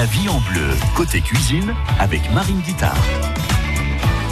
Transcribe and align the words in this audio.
La 0.00 0.06
vie 0.06 0.30
en 0.30 0.40
bleu, 0.40 0.66
côté 0.96 1.20
cuisine, 1.20 1.74
avec 1.98 2.32
Marine 2.32 2.62
Guitard. 2.62 2.96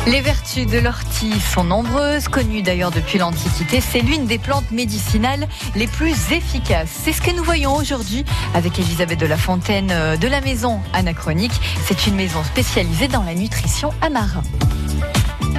Les 0.07 0.23
vertus 0.23 0.67
de 0.67 0.79
l'ortie 0.79 1.39
sont 1.41 1.65
nombreuses, 1.65 2.29
connues 2.29 2.63
d'ailleurs 2.63 2.91
depuis 2.91 3.19
l'Antiquité. 3.19 3.83
C'est 3.83 4.01
l'une 4.01 4.25
des 4.25 4.39
plantes 4.39 4.71
médicinales 4.71 5.47
les 5.77 5.87
plus 5.87 6.33
efficaces. 6.33 6.89
C'est 6.89 7.13
ce 7.13 7.21
que 7.21 7.33
nous 7.33 7.45
voyons 7.45 7.77
aujourd'hui 7.77 8.25
avec 8.55 8.79
Elisabeth 8.79 9.21
de 9.21 9.27
la 9.27 9.37
Fontaine 9.37 9.91
euh, 9.91 10.17
de 10.17 10.27
la 10.27 10.41
maison 10.41 10.81
Anachronique. 10.95 11.61
C'est 11.85 12.07
une 12.07 12.15
maison 12.15 12.43
spécialisée 12.45 13.09
dans 13.09 13.25
la 13.25 13.35
nutrition 13.35 13.91
à 14.01 14.09
Marin. 14.09 14.45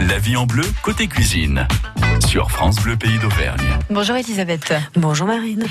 La 0.02 0.18
vie 0.18 0.38
en 0.38 0.48
bleu, 0.48 0.66
côté 0.82 1.06
cuisine. 1.06 1.68
Sur 2.28 2.52
France 2.52 2.82
Bleu 2.82 2.96
Pays 2.96 3.18
d'Auvergne. 3.20 3.78
Bonjour 3.90 4.16
Elisabeth. 4.16 4.74
Bonjour 4.96 5.28
Marine. 5.28 5.66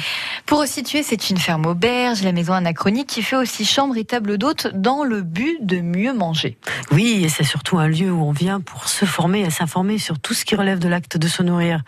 Pour 0.46 0.60
resituer, 0.60 1.02
c'est 1.02 1.30
une 1.30 1.36
ferme 1.36 1.66
auberge, 1.66 2.22
la 2.22 2.32
maison 2.32 2.52
anachronique, 2.52 3.06
qui 3.06 3.22
fait 3.22 3.36
aussi 3.36 3.64
chambre 3.64 3.96
et 3.96 4.04
table 4.04 4.38
d'hôte 4.38 4.68
dans 4.74 5.04
le 5.04 5.22
but 5.22 5.58
de 5.60 5.80
mieux 5.80 6.12
manger. 6.12 6.58
Oui, 6.90 7.22
et 7.24 7.28
c'est 7.28 7.44
surtout 7.44 7.78
un 7.78 7.86
lieu 7.86 8.10
où 8.10 8.22
on 8.22 8.32
vient 8.32 8.60
pour 8.60 8.88
se 8.88 9.04
former 9.04 9.40
et 9.40 9.50
s'informer 9.50 9.98
sur 9.98 10.18
tout 10.18 10.34
ce 10.34 10.44
qui 10.44 10.56
relève 10.56 10.78
de 10.78 10.88
l'acte 10.88 11.16
de 11.16 11.28
se 11.28 11.42
nourrir. 11.42 11.82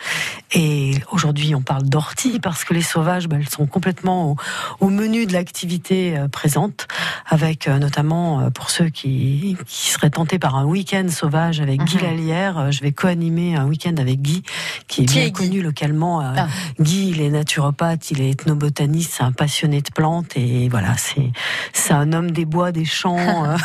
Et 0.53 0.93
aujourd'hui, 1.11 1.55
on 1.55 1.63
parle 1.63 1.85
d'orties 1.85 2.39
parce 2.41 2.65
que 2.65 2.75
les 2.75 2.83
sauvages, 2.83 3.29
ben, 3.29 3.41
elles 3.41 3.49
sont 3.49 3.67
complètement 3.67 4.37
au, 4.81 4.91
menu 4.91 5.27
de 5.27 5.33
l'activité 5.33 6.19
euh, 6.19 6.29
présente, 6.29 6.87
avec 7.27 7.67
euh, 7.67 7.79
notamment 7.79 8.41
euh, 8.41 8.51
pour 8.51 8.71
ceux 8.71 8.89
qui, 8.89 9.57
qui 9.67 9.91
seraient 9.91 10.11
tentés 10.11 10.39
par 10.39 10.57
un 10.57 10.65
week-end 10.65 11.07
sauvage 11.09 11.61
avec 11.61 11.83
Guy 11.85 11.97
mhm. 11.97 12.03
Lallière, 12.03 12.73
je 12.73 12.81
vais 12.83 12.93
co-animer 12.93 13.55
un 13.55 13.67
week-end 13.67 13.95
avec 13.99 14.21
Guy 14.21 14.43
qui 14.89 15.03
est 15.03 15.05
bien 15.05 15.31
connu 15.31 15.63
localement. 15.63 16.21
Euh, 16.21 16.35
ah. 16.37 16.49
Guy, 16.81 17.11
il 17.11 17.21
est 17.21 17.31
naturopathe, 17.31 18.11
il 18.11 18.21
est 18.21 18.31
ethnobotaniste, 18.31 19.15
c'est 19.17 19.23
un 19.23 19.33
passionné 19.33 19.81
de 19.81 19.91
plantes 19.91 20.37
et 20.37 20.69
voilà, 20.69 20.97
c'est 20.97 21.31
c'est 21.73 21.93
un 21.93 22.13
homme 22.13 22.31
des 22.31 22.45
bois, 22.45 22.73
des 22.73 22.85
champs 22.85 23.19
euh, 23.45 23.57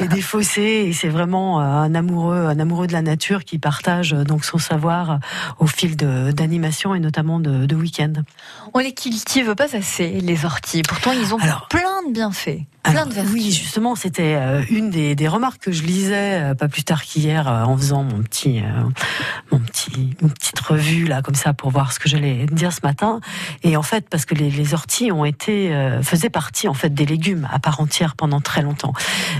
et 0.00 0.08
des 0.08 0.22
fossés 0.22 0.86
et 0.88 0.92
c'est 0.92 1.08
vraiment 1.08 1.60
euh, 1.60 1.64
un 1.64 1.94
amoureux, 1.94 2.46
un 2.46 2.58
amoureux 2.58 2.86
de 2.86 2.92
la 2.92 3.02
nature 3.02 3.44
qui 3.44 3.58
partage 3.58 4.10
donc 4.12 4.44
son 4.44 4.58
savoir 4.58 5.18
au 5.58 5.66
fil 5.66 5.96
d'animation 5.96 6.94
et 6.94 7.00
notamment 7.00 7.40
de, 7.40 7.66
de 7.66 7.74
week-end. 7.74 8.12
On 8.74 8.78
les 8.78 8.94
cultive 8.94 9.54
pas 9.54 9.76
assez 9.76 10.20
les 10.20 10.44
orties, 10.44 10.82
pourtant 10.82 11.12
ils 11.12 11.34
ont 11.34 11.38
plein 11.68 12.02
de 12.08 12.12
bienfaits. 12.12 12.60
Oui, 13.32 13.52
justement, 13.52 13.94
c'était 13.94 14.36
une 14.70 14.90
des, 14.90 15.14
des, 15.14 15.28
remarques 15.28 15.62
que 15.62 15.72
je 15.72 15.82
lisais 15.82 16.54
pas 16.58 16.68
plus 16.68 16.84
tard 16.84 17.02
qu'hier 17.02 17.46
en 17.46 17.76
faisant 17.76 18.02
mon 18.02 18.22
petit, 18.22 18.60
mon 19.50 19.58
petit, 19.60 20.16
une 20.20 20.30
petite 20.30 20.58
revue 20.60 21.04
là 21.04 21.22
comme 21.22 21.34
ça 21.34 21.52
pour 21.52 21.70
voir 21.70 21.92
ce 21.92 22.00
que 22.00 22.08
j'allais 22.08 22.46
dire 22.46 22.72
ce 22.72 22.80
matin. 22.82 23.20
Et 23.62 23.76
en 23.76 23.82
fait, 23.82 24.08
parce 24.08 24.24
que 24.24 24.34
les, 24.34 24.50
les 24.50 24.74
orties 24.74 25.12
ont 25.12 25.24
été 25.24 25.72
euh, 25.72 26.02
faisaient 26.02 26.30
partie 26.30 26.68
en 26.68 26.74
fait 26.74 26.92
des 26.92 27.06
légumes 27.06 27.48
à 27.50 27.58
part 27.58 27.80
entière 27.80 28.16
pendant 28.16 28.40
très 28.40 28.62
longtemps. 28.62 28.92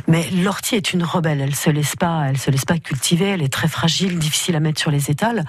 Mais 0.08 0.28
l'ortie 0.30 0.76
est 0.76 0.92
une 0.92 1.04
rebelle. 1.04 1.40
Elle 1.40 1.54
se 1.54 1.70
laisse 1.70 1.96
pas, 1.96 2.26
elle 2.28 2.38
se 2.38 2.50
laisse 2.50 2.64
pas 2.64 2.78
cultiver. 2.78 3.28
Elle 3.28 3.42
est 3.42 3.52
très 3.52 3.68
fragile, 3.68 4.18
difficile 4.18 4.56
à 4.56 4.60
mettre 4.60 4.80
sur 4.80 4.90
les 4.90 5.10
étals. 5.10 5.44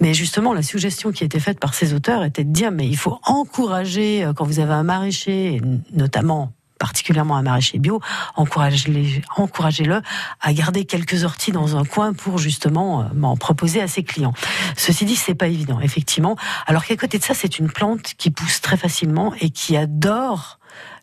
Mais 0.00 0.14
justement, 0.14 0.52
la 0.52 0.62
suggestion 0.62 1.12
qui 1.12 1.24
a 1.24 1.26
été 1.26 1.40
faite 1.40 1.60
par 1.60 1.74
ces 1.74 1.94
auteurs 1.94 2.24
était 2.24 2.44
de 2.44 2.52
dire 2.52 2.70
mais 2.70 2.86
il 2.86 2.96
faut 2.96 3.18
encourager 3.24 4.24
euh, 4.24 4.32
quand 4.32 4.44
vous 4.44 4.60
avez 4.60 4.72
un 4.72 4.82
maraîcher, 4.84 5.60
notamment 5.92 6.52
particulièrement 6.78 7.36
un 7.36 7.42
maraîcher 7.42 7.78
bio, 7.78 8.00
encouragez-le 8.36 10.02
à 10.40 10.52
garder 10.52 10.84
quelques 10.84 11.24
orties 11.24 11.52
dans 11.52 11.76
un 11.76 11.84
coin 11.84 12.12
pour 12.12 12.38
justement 12.38 13.02
euh, 13.02 13.04
m'en 13.14 13.36
proposer 13.36 13.80
à 13.80 13.88
ses 13.88 14.02
clients. 14.02 14.34
Ceci 14.76 15.04
dit, 15.04 15.16
c'est 15.16 15.34
pas 15.34 15.48
évident, 15.48 15.80
effectivement. 15.80 16.36
Alors 16.66 16.84
qu'à 16.84 16.96
côté 16.96 17.18
de 17.18 17.24
ça, 17.24 17.34
c'est 17.34 17.58
une 17.58 17.70
plante 17.70 18.14
qui 18.16 18.30
pousse 18.30 18.60
très 18.60 18.76
facilement 18.76 19.34
et 19.40 19.50
qui 19.50 19.76
adore 19.76 20.58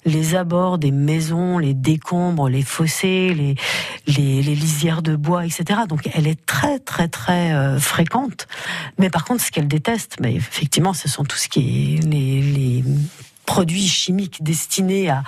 les 0.05 0.35
abords 0.35 0.77
des 0.77 0.91
maisons, 0.91 1.57
les 1.57 1.73
décombres, 1.73 2.47
les 2.47 2.61
fossés, 2.61 3.33
les, 3.33 3.55
les, 4.05 4.41
lisières 4.43 5.01
de 5.01 5.15
bois, 5.15 5.45
etc. 5.45 5.81
Donc 5.89 6.07
elle 6.13 6.27
est 6.27 6.45
très 6.45 6.79
très 6.79 7.07
très 7.07 7.53
euh, 7.53 7.79
fréquente. 7.79 8.47
Mais 8.99 9.09
par 9.09 9.25
contre, 9.25 9.43
ce 9.43 9.51
qu'elle 9.51 9.67
déteste, 9.67 10.17
mais 10.21 10.35
effectivement, 10.35 10.93
ce 10.93 11.09
sont 11.09 11.23
tout 11.23 11.37
ce 11.37 11.49
qui 11.49 11.95
est 11.95 12.05
les 12.05 12.83
produits 13.45 13.87
chimiques 13.87 14.43
destinés 14.43 15.09
à, 15.09 15.23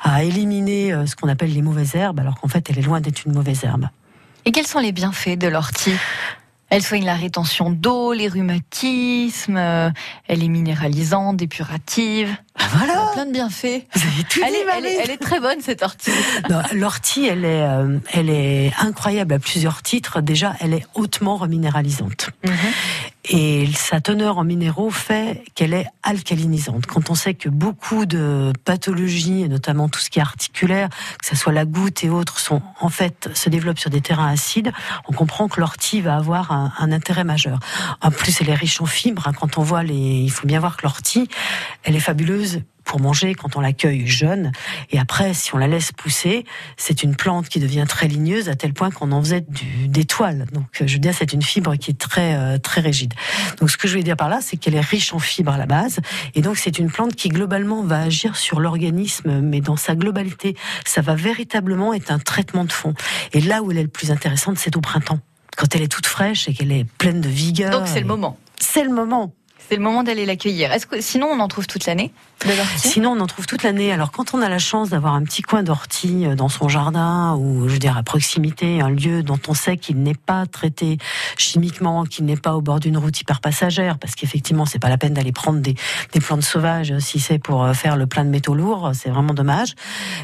à 0.00 0.22
éliminer 0.22 0.92
euh, 0.92 1.06
ce 1.06 1.16
qu'on 1.16 1.28
appelle 1.28 1.52
les 1.52 1.62
mauvaises 1.62 1.94
herbes, 1.94 2.20
alors 2.20 2.40
qu'en 2.40 2.48
fait, 2.48 2.68
elle 2.70 2.78
est 2.78 2.82
loin 2.82 3.00
d'être 3.00 3.24
une 3.24 3.32
mauvaise 3.32 3.64
herbe. 3.64 3.88
Et 4.44 4.52
quels 4.52 4.66
sont 4.66 4.80
les 4.80 4.92
bienfaits 4.92 5.38
de 5.38 5.48
l'ortie? 5.48 5.94
Elle 6.74 6.82
soigne 6.82 7.04
la 7.04 7.16
rétention 7.16 7.70
d'eau, 7.70 8.14
les 8.14 8.28
rhumatismes, 8.28 9.58
euh, 9.58 9.90
elle 10.26 10.42
est 10.42 10.48
minéralisante, 10.48 11.36
dépurative. 11.36 12.34
Ah, 12.58 12.64
voilà. 12.72 13.10
plein 13.12 13.26
de 13.26 13.32
bienfaits. 13.32 13.84
Vous 13.94 14.06
avez 14.06 14.24
tout 14.24 14.40
elle, 14.42 14.54
est, 14.54 15.00
elle, 15.02 15.10
est, 15.10 15.18
très 15.18 15.38
bonne 15.38 15.60
cette 15.60 15.82
ortie. 15.82 16.10
L'ortie, 16.72 17.26
elle 17.26 17.44
est, 17.44 17.60
euh, 17.60 17.98
elle 18.14 18.30
est 18.30 18.72
incroyable 18.78 19.34
à 19.34 19.38
plusieurs 19.38 19.82
titres. 19.82 20.22
Déjà, 20.22 20.54
elle 20.60 20.72
est 20.72 20.86
hautement 20.94 21.36
reminéralisante. 21.36 22.30
Mhm. 22.42 22.54
Et 23.28 23.68
sa 23.76 24.00
teneur 24.00 24.38
en 24.38 24.44
minéraux 24.44 24.90
fait 24.90 25.44
qu'elle 25.54 25.74
est 25.74 25.86
alcalinisante. 26.02 26.86
Quand 26.86 27.08
on 27.08 27.14
sait 27.14 27.34
que 27.34 27.48
beaucoup 27.48 28.04
de 28.04 28.52
pathologies, 28.64 29.42
et 29.42 29.48
notamment 29.48 29.88
tout 29.88 30.00
ce 30.00 30.10
qui 30.10 30.18
est 30.18 30.22
articulaire, 30.22 30.88
que 31.20 31.26
ce 31.26 31.36
soit 31.36 31.52
la 31.52 31.64
goutte 31.64 32.02
et 32.02 32.10
autres, 32.10 32.40
sont 32.40 32.62
en 32.80 32.88
fait 32.88 33.30
se 33.34 33.48
développent 33.48 33.78
sur 33.78 33.90
des 33.90 34.00
terrains 34.00 34.28
acides, 34.28 34.72
on 35.08 35.12
comprend 35.12 35.46
que 35.46 35.60
l'ortie 35.60 36.00
va 36.00 36.16
avoir 36.16 36.50
un, 36.50 36.92
intérêt 36.92 37.24
majeur. 37.24 37.60
En 38.00 38.10
plus, 38.10 38.40
elle 38.40 38.50
est 38.50 38.54
riche 38.54 38.80
en 38.80 38.86
fibres. 38.86 39.30
Quand 39.38 39.56
on 39.56 39.62
voit 39.62 39.84
les, 39.84 39.94
il 39.94 40.30
faut 40.30 40.46
bien 40.46 40.58
voir 40.58 40.76
que 40.76 40.82
l'ortie, 40.82 41.28
elle 41.84 41.94
est 41.94 42.00
fabuleuse 42.00 42.62
pour 42.84 43.00
manger 43.00 43.34
quand 43.34 43.56
on 43.56 43.60
l'accueille 43.60 44.06
jeune. 44.06 44.52
Et 44.90 44.98
après, 44.98 45.34
si 45.34 45.54
on 45.54 45.58
la 45.58 45.66
laisse 45.66 45.92
pousser, 45.92 46.44
c'est 46.76 47.02
une 47.02 47.16
plante 47.16 47.48
qui 47.48 47.60
devient 47.60 47.84
très 47.88 48.08
ligneuse 48.08 48.48
à 48.48 48.54
tel 48.54 48.72
point 48.72 48.90
qu'on 48.90 49.12
en 49.12 49.20
faisait 49.20 49.42
du, 49.42 49.88
des 49.88 50.04
toiles. 50.04 50.46
Donc, 50.52 50.66
je 50.72 50.92
veux 50.92 50.98
dire, 50.98 51.14
c'est 51.16 51.32
une 51.32 51.42
fibre 51.42 51.76
qui 51.76 51.90
est 51.90 51.98
très 51.98 52.34
euh, 52.34 52.58
très 52.58 52.80
rigide. 52.80 53.14
Donc, 53.60 53.70
ce 53.70 53.76
que 53.76 53.88
je 53.88 53.96
veux 53.96 54.02
dire 54.02 54.16
par 54.16 54.28
là, 54.28 54.40
c'est 54.40 54.56
qu'elle 54.56 54.74
est 54.74 54.80
riche 54.80 55.12
en 55.12 55.18
fibres 55.18 55.52
à 55.52 55.58
la 55.58 55.66
base, 55.66 56.00
et 56.34 56.42
donc 56.42 56.56
c'est 56.56 56.78
une 56.78 56.90
plante 56.90 57.14
qui 57.14 57.28
globalement 57.28 57.82
va 57.82 58.02
agir 58.02 58.36
sur 58.36 58.60
l'organisme, 58.60 59.40
mais 59.40 59.60
dans 59.60 59.76
sa 59.76 59.94
globalité, 59.94 60.56
ça 60.84 61.00
va 61.00 61.14
véritablement 61.14 61.94
être 61.94 62.10
un 62.10 62.18
traitement 62.18 62.64
de 62.64 62.72
fond. 62.72 62.94
Et 63.32 63.40
là 63.40 63.62
où 63.62 63.70
elle 63.70 63.78
est 63.78 63.82
le 63.82 63.88
plus 63.88 64.10
intéressante, 64.10 64.58
c'est 64.58 64.76
au 64.76 64.80
printemps, 64.80 65.20
quand 65.56 65.74
elle 65.74 65.82
est 65.82 65.92
toute 65.92 66.06
fraîche 66.06 66.48
et 66.48 66.54
qu'elle 66.54 66.72
est 66.72 66.84
pleine 66.84 67.20
de 67.20 67.28
vigueur. 67.28 67.70
Donc 67.70 67.88
c'est 67.88 68.00
le 68.00 68.06
moment. 68.06 68.38
C'est 68.58 68.84
le 68.84 68.90
moment. 68.90 69.34
C'est 69.68 69.76
le 69.76 69.82
moment 69.82 70.02
d'aller 70.02 70.26
l'accueillir. 70.26 70.70
Sinon 71.00 71.28
on 71.28 71.40
en 71.40 71.48
trouve 71.48 71.66
toute 71.66 71.86
l'année 71.86 72.12
Sinon, 72.76 73.12
on 73.12 73.20
en 73.20 73.26
trouve 73.26 73.46
toute 73.46 73.62
l'année. 73.62 73.92
Alors, 73.92 74.10
quand 74.10 74.34
on 74.34 74.42
a 74.42 74.48
la 74.48 74.58
chance 74.58 74.90
d'avoir 74.90 75.14
un 75.14 75.22
petit 75.22 75.42
coin 75.42 75.62
d'ortie 75.62 76.26
euh, 76.26 76.34
dans 76.34 76.48
son 76.48 76.68
jardin 76.68 77.36
ou, 77.36 77.68
je 77.68 77.74
veux 77.74 77.78
dire, 77.78 77.96
à 77.96 78.02
proximité, 78.02 78.80
un 78.80 78.90
lieu 78.90 79.22
dont 79.22 79.38
on 79.48 79.54
sait 79.54 79.76
qu'il 79.76 80.02
n'est 80.02 80.14
pas 80.14 80.46
traité 80.46 80.98
chimiquement, 81.36 82.04
qu'il 82.04 82.24
n'est 82.24 82.36
pas 82.36 82.54
au 82.54 82.60
bord 82.60 82.80
d'une 82.80 82.98
route 82.98 83.20
hyper 83.20 83.40
passagère, 83.40 83.98
parce 83.98 84.14
qu'effectivement, 84.14 84.66
c'est 84.66 84.80
pas 84.80 84.88
la 84.88 84.98
peine 84.98 85.14
d'aller 85.14 85.32
prendre 85.32 85.60
des, 85.60 85.74
plantes 86.20 86.42
sauvages 86.42 86.98
si 86.98 87.20
c'est 87.20 87.38
pour 87.38 87.64
euh, 87.64 87.72
faire 87.74 87.96
le 87.96 88.06
plein 88.06 88.24
de 88.24 88.30
métaux 88.30 88.54
lourds, 88.54 88.90
c'est 88.94 89.10
vraiment 89.10 89.34
dommage. 89.34 89.74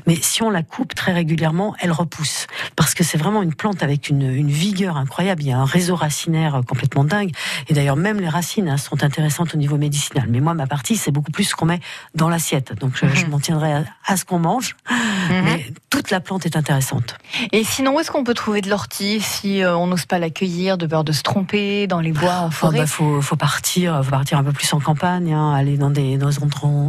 Mais 0.07 0.17
si 0.21 0.43
on 0.43 0.51
la 0.51 0.63
coupe 0.63 0.95
très 0.95 1.13
régulièrement, 1.13 1.75
elle 1.79 1.93
repousse, 1.93 2.47
parce 2.75 2.95
que 2.95 3.05
c'est 3.05 3.19
vraiment 3.19 3.43
une 3.43 3.55
plante 3.55 3.83
avec 3.83 4.09
une, 4.09 4.23
une, 4.23 4.51
vigueur 4.51 4.97
incroyable. 4.97 5.43
Il 5.43 5.49
y 5.49 5.53
a 5.53 5.59
un 5.59 5.65
réseau 5.65 5.95
racinaire 5.95 6.63
complètement 6.67 7.05
dingue. 7.05 7.31
Et 7.69 7.75
d'ailleurs, 7.75 7.97
même 7.97 8.21
les 8.21 8.29
racines 8.29 8.69
hein, 8.69 8.77
sont 8.77 9.05
intéressantes 9.05 9.28
au 9.55 9.57
niveau 9.57 9.77
médicinal. 9.77 10.27
Mais 10.29 10.41
moi, 10.41 10.55
ma 10.55 10.67
partie, 10.67 10.97
c'est 10.97 11.11
beaucoup 11.11 11.31
plus 11.31 11.45
ce 11.45 11.55
qu'on 11.55 11.67
met 11.67 11.81
dans 12.15 12.29
l'assiette. 12.29 12.73
Donc 12.79 12.93
je, 12.95 13.07
mhm. 13.07 13.31
m'en 13.31 13.39
tiendrai 13.39 13.85
à, 14.07 14.17
ce 14.17 14.25
qu'on 14.25 14.39
mange. 14.39 14.77
Mhm. 14.91 15.45
Mais 15.45 15.73
toute 15.91 16.11
la 16.11 16.21
plante 16.21 16.47
est 16.47 16.57
intéressante. 16.57 17.17
Et 17.53 17.65
sinon, 17.65 17.97
où 17.97 18.01
est-ce 18.01 18.11
qu'on 18.11 18.25
peut 18.25 18.35
trouver 18.35 18.61
de 18.61 18.69
l'ortie 18.69 19.21
si 19.21 19.63
euh, 19.63 19.77
on 19.77 19.87
n'ose 19.87 20.07
pas 20.07 20.19
l'accueillir, 20.19 20.79
de 20.79 20.87
peur 20.87 21.05
de 21.05 21.13
se 21.13 21.23
tromper 21.23 21.87
dans 21.87 22.01
les 22.01 22.13
bois, 22.13 22.41
en 22.41 22.49
oh, 22.49 22.51
forêt? 22.51 22.79
Il 22.79 22.81
bah, 22.81 22.87
faut, 22.87 23.21
faut, 23.21 23.37
partir, 23.37 24.01
faut 24.05 24.11
partir 24.11 24.39
un 24.39 24.45
peu 24.45 24.53
plus 24.53 24.73
en 24.73 24.81
campagne, 24.81 25.33
hein, 25.33 25.53
aller 25.53 25.77
dans 25.77 25.91
des, 25.91 26.19
dans 26.19 26.31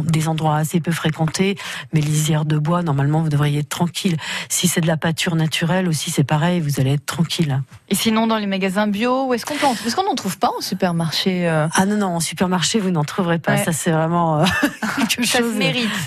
des 0.04 0.28
endroits 0.28 0.56
assez 0.56 0.80
peu 0.80 0.92
fréquentés. 0.92 1.56
Mais 1.92 2.00
lisières 2.00 2.44
de 2.44 2.58
bois, 2.58 2.82
normalement, 2.82 3.22
vous 3.22 3.28
devriez 3.28 3.60
être 3.60 3.68
tranquille. 3.68 4.16
Si 4.48 4.68
c'est 4.68 4.80
de 4.80 4.86
la 4.86 4.96
pâture 4.96 5.36
naturelle 5.36 5.88
aussi, 5.88 6.10
c'est 6.10 6.24
pareil, 6.24 6.60
vous 6.60 6.80
allez 6.80 6.94
être 6.94 7.06
tranquille. 7.06 7.62
Et 7.88 7.94
sinon, 7.94 8.26
dans 8.26 8.38
les 8.38 8.46
magasins 8.46 8.86
bio, 8.86 9.26
où 9.26 9.34
est-ce 9.34 9.46
qu'on 9.46 9.56
peut 9.56 9.66
Est-ce 9.86 9.96
qu'on 9.96 10.04
n'en 10.04 10.14
trouve 10.14 10.38
pas 10.38 10.50
en 10.56 10.60
supermarché 10.60 11.48
euh? 11.48 11.66
Ah 11.74 11.86
non, 11.86 11.96
non, 11.96 12.16
en 12.16 12.20
supermarché, 12.30 12.78
vous 12.78 12.92
n'en 12.92 13.02
trouverez 13.02 13.40
pas. 13.40 13.56
Ça, 13.56 13.72
c'est 13.72 13.90
vraiment 13.90 14.40
euh, 14.40 14.44
quelque 15.08 15.26
chose 15.26 15.52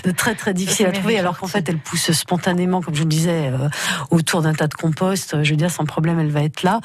de 0.04 0.10
très, 0.10 0.34
très 0.34 0.54
difficile 0.54 0.86
à 0.86 0.92
trouver, 0.92 1.18
alors 1.18 1.38
qu'en 1.38 1.46
fait, 1.46 1.68
elle 1.68 1.78
pousse 1.78 2.10
spontanément, 2.12 2.80
comme 2.80 2.94
je 2.94 3.00
vous 3.00 3.04
le 3.04 3.10
disais, 3.10 3.50
euh, 3.52 3.68
autour 4.10 4.40
d'un 4.40 4.54
tas 4.54 4.66
de 4.66 4.72
compost. 4.72 5.42
Je 5.42 5.50
veux 5.50 5.56
dire, 5.56 5.70
sans 5.70 5.84
problème, 5.84 6.18
elle 6.18 6.30
va 6.30 6.42
être 6.42 6.62
là. 6.62 6.80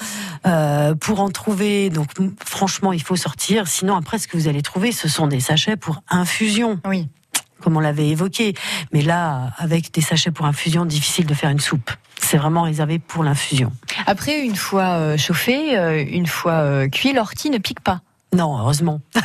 pour 1.00 1.22
en 1.22 1.30
trouver, 1.30 1.90
donc 1.90 2.10
franchement, 2.46 2.92
il 2.92 3.02
faut 3.02 3.16
sortir. 3.16 3.68
Sinon, 3.68 3.96
après, 3.96 4.20
ce 4.20 4.28
que 4.28 4.36
vous 4.36 4.50
allez 4.50 4.62
trouver, 4.62 4.92
ce 4.92 5.08
sont 5.08 5.28
des 5.28 5.40
sachets 5.40 5.78
pour 5.78 6.04
infusion. 6.10 6.80
Oui 6.86 7.08
comme 7.62 7.76
on 7.76 7.82
l'avait 7.82 8.08
évoqué. 8.08 8.54
Mais 8.94 9.02
là, 9.02 9.52
avec 9.58 9.94
des 9.94 10.00
sachets 10.00 10.32
pour 10.32 10.46
infusion, 10.46 10.86
difficile 10.86 11.26
de 11.26 11.34
faire 11.34 11.50
une 11.50 11.60
soupe. 11.60 11.92
C'est 12.18 12.38
vraiment 12.38 12.62
réservé 12.62 13.00
pour 13.00 13.22
l'infusion. 13.22 13.74
Après, 14.08 14.46
une 14.46 14.56
fois 14.56 15.18
chauffé, 15.18 15.76
une 16.10 16.26
fois 16.26 16.88
cuit, 16.88 17.12
l'ortie 17.12 17.50
ne 17.50 17.58
pique 17.58 17.82
pas. 17.82 18.00
Non, 18.36 18.60
heureusement. 18.60 19.02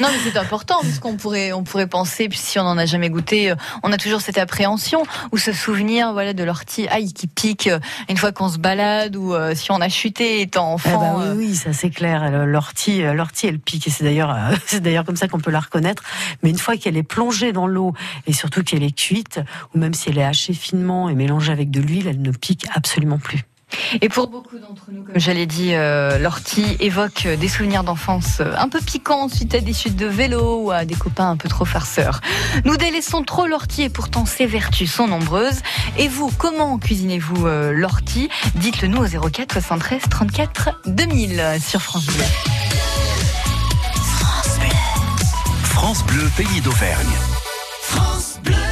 non, 0.00 0.08
mais 0.10 0.18
c'est 0.24 0.38
important 0.38 0.78
parce 0.80 0.98
qu'on 0.98 1.16
pourrait, 1.16 1.52
on 1.52 1.64
pourrait 1.64 1.86
penser, 1.86 2.30
puis 2.30 2.38
si 2.38 2.58
on 2.58 2.64
n'en 2.64 2.78
a 2.78 2.86
jamais 2.86 3.10
goûté, 3.10 3.50
euh, 3.50 3.56
on 3.82 3.92
a 3.92 3.98
toujours 3.98 4.22
cette 4.22 4.38
appréhension 4.38 5.02
ou 5.32 5.38
ce 5.38 5.52
souvenir, 5.52 6.14
voilà, 6.14 6.32
de 6.32 6.42
l'ortie, 6.42 6.88
aïe, 6.88 7.12
qui 7.12 7.26
pique 7.26 7.66
euh, 7.66 7.78
une 8.08 8.16
fois 8.16 8.32
qu'on 8.32 8.48
se 8.48 8.56
balade 8.56 9.16
ou 9.16 9.34
euh, 9.34 9.54
si 9.54 9.70
on 9.70 9.82
a 9.82 9.88
chuté 9.90 10.40
étant 10.40 10.72
enfant. 10.72 11.18
Eh 11.18 11.26
ben 11.26 11.34
oui, 11.36 11.46
oui, 11.46 11.54
ça 11.54 11.74
c'est 11.74 11.90
clair. 11.90 12.46
L'ortie, 12.46 13.02
l'ortie, 13.02 13.48
elle 13.48 13.58
pique 13.58 13.86
et 13.86 13.90
c'est 13.90 14.04
d'ailleurs, 14.04 14.34
c'est 14.66 14.80
d'ailleurs 14.80 15.04
comme 15.04 15.16
ça 15.16 15.28
qu'on 15.28 15.40
peut 15.40 15.50
la 15.50 15.60
reconnaître. 15.60 16.02
Mais 16.42 16.48
une 16.48 16.58
fois 16.58 16.78
qu'elle 16.78 16.96
est 16.96 17.02
plongée 17.02 17.52
dans 17.52 17.66
l'eau 17.66 17.92
et 18.26 18.32
surtout 18.32 18.62
qu'elle 18.62 18.82
est 18.82 18.96
cuite, 18.96 19.40
ou 19.74 19.78
même 19.78 19.92
si 19.92 20.08
elle 20.08 20.18
est 20.18 20.24
hachée 20.24 20.54
finement 20.54 21.10
et 21.10 21.14
mélangée 21.14 21.52
avec 21.52 21.70
de 21.70 21.80
l'huile, 21.80 22.06
elle 22.06 22.22
ne 22.22 22.30
pique 22.30 22.66
absolument 22.74 23.18
plus. 23.18 23.44
Et 24.00 24.08
pour 24.08 24.28
beaucoup 24.28 24.58
d'entre 24.58 24.90
nous, 24.90 25.02
comme 25.02 25.18
j'allais 25.18 25.46
dit, 25.46 25.74
euh, 25.74 26.18
l'ortie 26.18 26.76
évoque 26.80 27.26
des 27.26 27.48
souvenirs 27.48 27.84
d'enfance 27.84 28.40
euh, 28.40 28.52
un 28.56 28.68
peu 28.68 28.80
piquants 28.80 29.28
suite 29.28 29.54
à 29.54 29.60
des 29.60 29.72
chutes 29.72 29.96
de 29.96 30.06
vélo 30.06 30.62
ou 30.64 30.70
à 30.70 30.84
des 30.84 30.94
copains 30.94 31.30
un 31.30 31.36
peu 31.36 31.48
trop 31.48 31.64
farceurs. 31.64 32.20
Nous 32.64 32.76
délaissons 32.76 33.22
trop 33.22 33.46
l'ortie 33.46 33.82
et 33.82 33.88
pourtant 33.88 34.26
ses 34.26 34.46
vertus 34.46 34.92
sont 34.92 35.06
nombreuses. 35.08 35.60
Et 35.98 36.08
vous, 36.08 36.30
comment 36.38 36.78
cuisinez-vous 36.78 37.46
euh, 37.46 37.72
l'ortie? 37.72 38.28
Dites-le 38.54 38.88
nous 38.88 39.02
au 39.02 39.30
04 39.30 39.52
73 39.52 40.02
34 40.10 40.82
2000 40.86 41.42
sur 41.60 41.82
France 41.82 42.06
Bleu. 42.06 42.24
France 43.94 44.58
Bleu. 44.58 44.68
France 45.62 46.04
Bleu, 46.06 46.30
pays 46.36 46.60
d'Auvergne. 46.60 47.12
France 47.82 48.38
Bleu. 48.44 48.71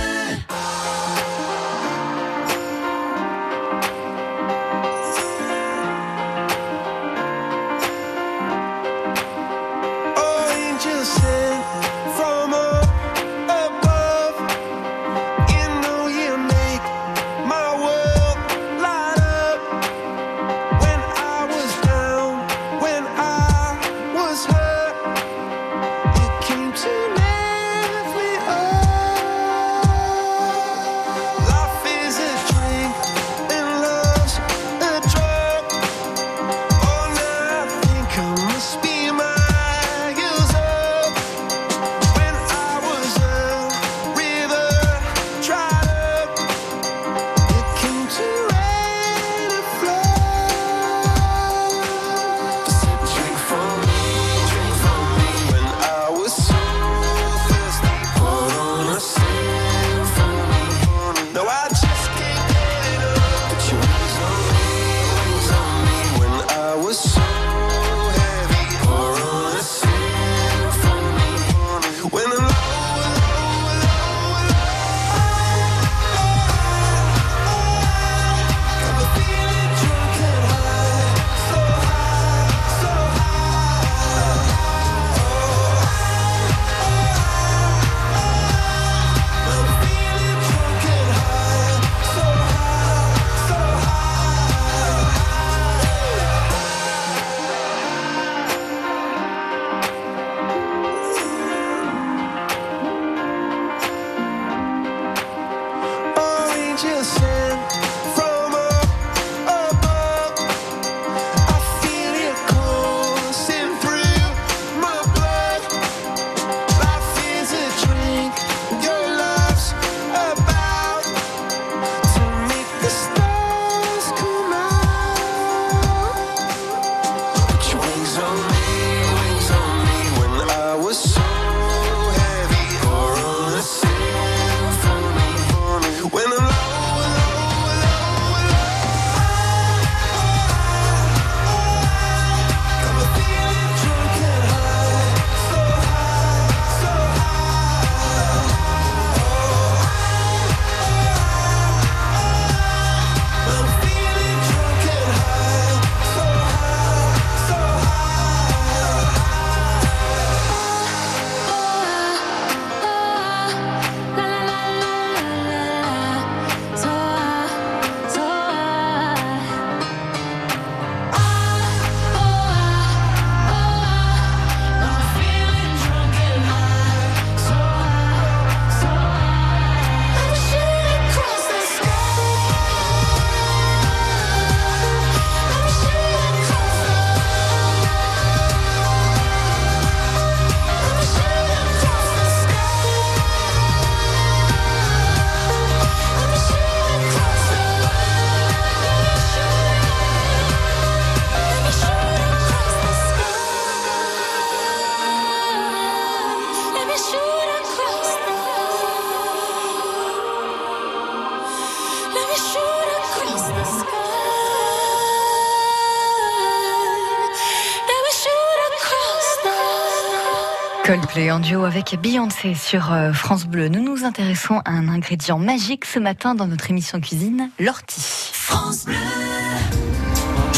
En 221.30 221.38
duo 221.38 221.64
avec 221.64 221.96
Beyoncé 222.00 222.54
sur 222.54 222.92
euh, 222.92 223.12
France 223.12 223.46
Bleu. 223.46 223.68
Nous 223.68 223.82
nous 223.82 224.04
intéressons 224.04 224.60
à 224.64 224.72
un 224.72 224.88
ingrédient 224.88 225.38
magique 225.38 225.84
ce 225.84 226.00
matin 226.00 226.34
dans 226.34 226.48
notre 226.48 226.70
émission 226.70 227.00
cuisine, 227.00 227.50
l'ortie. 227.60 228.30
France 228.32 228.84
Bleu. 228.84 229.39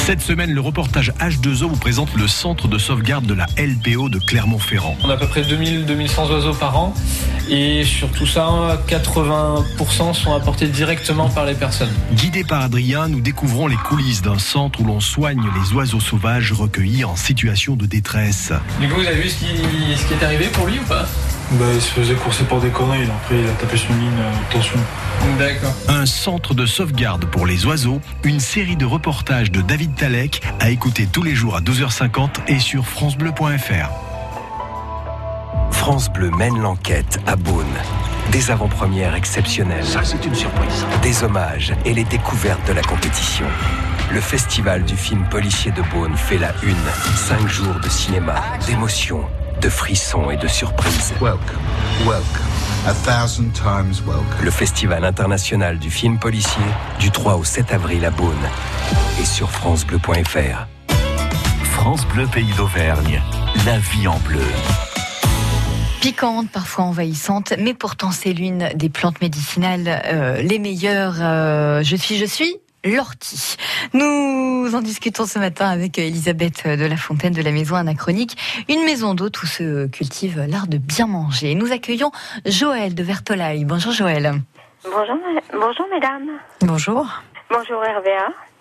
Cette 0.04 0.21
semaine, 0.21 0.52
le 0.52 0.61
reportage 0.61 1.12
H2O 1.21 1.68
vous 1.68 1.76
présente 1.76 2.12
le 2.16 2.26
centre 2.26 2.66
de 2.66 2.76
sauvegarde 2.76 3.25
de 3.25 3.35
la 3.35 3.47
LPO 3.56 4.09
de 4.09 4.18
Clermont-Ferrand. 4.18 4.97
On 5.04 5.09
a 5.09 5.14
à 5.14 5.16
peu 5.16 5.28
près 5.28 5.42
2000-2100 5.42 6.28
oiseaux 6.28 6.54
par 6.54 6.76
an 6.76 6.92
et 7.49 7.85
sur 7.85 8.11
tout 8.11 8.26
ça, 8.26 8.82
80% 8.88 10.12
sont 10.12 10.35
apportés 10.35 10.66
directement 10.66 11.28
par 11.28 11.47
les 11.47 11.54
personnes. 11.54 11.92
Guidé 12.14 12.42
par 12.42 12.62
Adrien, 12.62 13.06
nous 13.06 13.21
découvrons 13.21 13.68
les 13.68 13.76
coulisses 13.76 14.23
d'un 14.23 14.40
centre 14.40 14.80
où 14.80 14.85
l'on 14.85 14.99
soigne 14.99 15.40
les 15.40 15.73
oiseaux 15.73 16.00
sauvages 16.00 16.50
recueillis 16.50 17.04
en 17.04 17.14
situation 17.14 17.76
de 17.76 17.87
détresse. 17.87 18.52
Du 18.80 18.88
coup, 18.88 19.00
vous 19.00 19.06
avez 19.06 19.23
vu 19.23 19.28
ce 19.28 19.37
qui, 19.37 19.47
ce 19.97 20.04
qui 20.04 20.14
est 20.14 20.25
arrivé 20.25 20.47
pour 20.47 20.66
lui 20.66 20.80
ou 20.80 20.85
pas? 20.85 21.06
Bah, 21.59 21.66
il 21.75 21.80
se 21.80 21.90
faisait 21.90 22.14
courser 22.14 22.44
par 22.44 22.61
des 22.61 22.71
conneries, 22.71 23.04
après 23.04 23.40
il 23.40 23.47
a 23.47 23.52
tapé 23.52 23.76
sur 23.76 23.90
une 23.90 24.00
ligne 24.00 24.18
euh, 24.18 24.52
tension. 24.52 24.78
D'accord. 25.38 25.75
Un 25.88 26.06
centre 26.06 26.54
de 26.54 26.66
sauvegarde 26.66 27.26
pour 27.26 27.47
les 27.47 27.64
oiseaux, 27.66 28.00
une 28.25 28.40
série 28.40 28.76
de 28.76 28.85
reportages 28.85 29.50
de 29.50 29.61
David 29.61 29.94
Talek 29.94 30.42
à 30.61 30.71
écouter 30.71 31.09
tous 31.11 31.23
les 31.23 31.35
jours 31.35 31.56
à 31.56 31.61
12h50 31.61 32.49
et 32.49 32.59
sur 32.59 32.87
francebleu.fr. 32.87 33.90
France 35.73 36.12
Bleu 36.12 36.30
mène 36.30 36.59
l'enquête 36.59 37.18
à 37.26 37.35
Beaune. 37.35 37.66
Des 38.30 38.50
avant-premières 38.50 39.16
exceptionnelles. 39.16 39.85
Ça, 39.85 40.04
c'est 40.04 40.25
une 40.25 40.35
surprise. 40.35 40.87
Des 41.02 41.25
hommages 41.25 41.75
et 41.85 41.92
les 41.92 42.04
découvertes 42.04 42.66
de 42.68 42.73
la 42.73 42.82
compétition. 42.82 43.47
Le 44.12 44.21
festival 44.21 44.85
du 44.85 44.97
film 44.97 45.25
policier 45.28 45.73
de 45.73 45.82
Beaune 45.92 46.16
fait 46.16 46.38
la 46.38 46.52
une. 46.62 46.76
Cinq 47.16 47.49
jours 47.49 47.80
de 47.82 47.88
cinéma, 47.88 48.37
d'émotions, 48.66 49.25
de 49.62 49.69
frissons 49.69 50.31
et 50.31 50.37
de 50.37 50.49
surprises. 50.49 51.12
Welcome, 51.21 51.62
welcome, 52.04 52.25
a 52.87 52.92
thousand 52.92 53.52
times 53.52 54.02
welcome. 54.04 54.45
Le 54.45 54.50
festival 54.50 55.04
international 55.04 55.78
du 55.78 55.88
film 55.88 56.19
policier 56.19 56.62
du 56.99 57.11
3 57.12 57.37
au 57.37 57.45
7 57.45 57.73
avril 57.73 58.04
à 58.04 58.11
Beaune 58.11 58.35
et 59.21 59.25
sur 59.25 59.50
francebleu.fr. 59.50 60.66
France 61.62 62.04
Bleu 62.07 62.26
Pays 62.26 62.52
d'Auvergne. 62.57 63.23
La 63.64 63.78
vie 63.78 64.09
en 64.09 64.19
bleu. 64.19 64.40
Piquante, 66.00 66.50
parfois 66.50 66.87
envahissante, 66.87 67.54
mais 67.59 67.75
pourtant 67.75 68.11
c'est 68.11 68.33
l'une 68.33 68.69
des 68.75 68.88
plantes 68.88 69.21
médicinales 69.21 70.02
euh, 70.07 70.42
les 70.42 70.59
meilleures. 70.59 71.19
Euh, 71.21 71.83
je 71.85 71.95
suis, 71.95 72.16
je 72.16 72.26
suis 72.26 72.57
l'ortie. 72.85 73.57
Nous 73.93 74.71
en 74.75 74.81
discutons 74.81 75.27
ce 75.27 75.39
matin 75.39 75.69
avec 75.69 75.99
Elisabeth 75.99 76.67
de 76.67 76.85
la 76.85 76.97
Fontaine 76.97 77.33
de 77.33 77.43
la 77.43 77.53
Maison 77.53 77.77
Anachronique, 77.77 78.37
une 78.69 78.85
maison 78.85 79.15
d'hôte 79.15 79.43
où 79.43 79.47
se 79.47 79.87
cultive 79.87 80.45
l'art 80.49 80.67
de 80.67 80.79
bien 80.79 81.07
manger. 81.07 81.55
Nous 81.55 81.73
accueillons 81.73 82.11
Joël 82.47 82.95
de 82.95 83.03
Vertolaille. 83.03 83.65
Bonjour 83.65 83.93
Joël. 83.93 84.35
Bonjour, 84.85 85.17
bonjour 85.53 85.87
mesdames. 85.93 86.29
Bonjour. 86.61 87.07
Bonjour 87.51 87.79
RVA. 87.81 88.51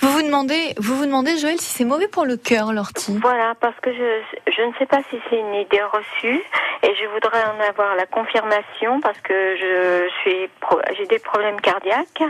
Vous 0.00 0.10
vous 0.10 0.22
demandez, 0.22 0.74
vous 0.78 0.96
vous 0.96 1.06
demandez, 1.06 1.36
Joël, 1.38 1.58
si 1.58 1.66
c'est 1.66 1.84
mauvais 1.84 2.06
pour 2.06 2.24
le 2.24 2.36
cœur, 2.36 2.72
l'ortie. 2.72 3.18
Voilà, 3.20 3.54
parce 3.60 3.78
que 3.80 3.92
je, 3.92 4.52
je 4.52 4.62
ne 4.62 4.72
sais 4.78 4.86
pas 4.86 5.00
si 5.10 5.18
c'est 5.28 5.38
une 5.38 5.54
idée 5.54 5.82
reçue 5.82 6.40
et 6.82 6.94
je 6.94 7.06
voudrais 7.12 7.42
en 7.44 7.60
avoir 7.68 7.96
la 7.96 8.06
confirmation 8.06 9.00
parce 9.00 9.18
que 9.20 9.56
je 9.56 10.08
suis, 10.20 10.48
j'ai 10.96 11.06
des 11.06 11.18
problèmes 11.18 11.60
cardiaques, 11.60 12.22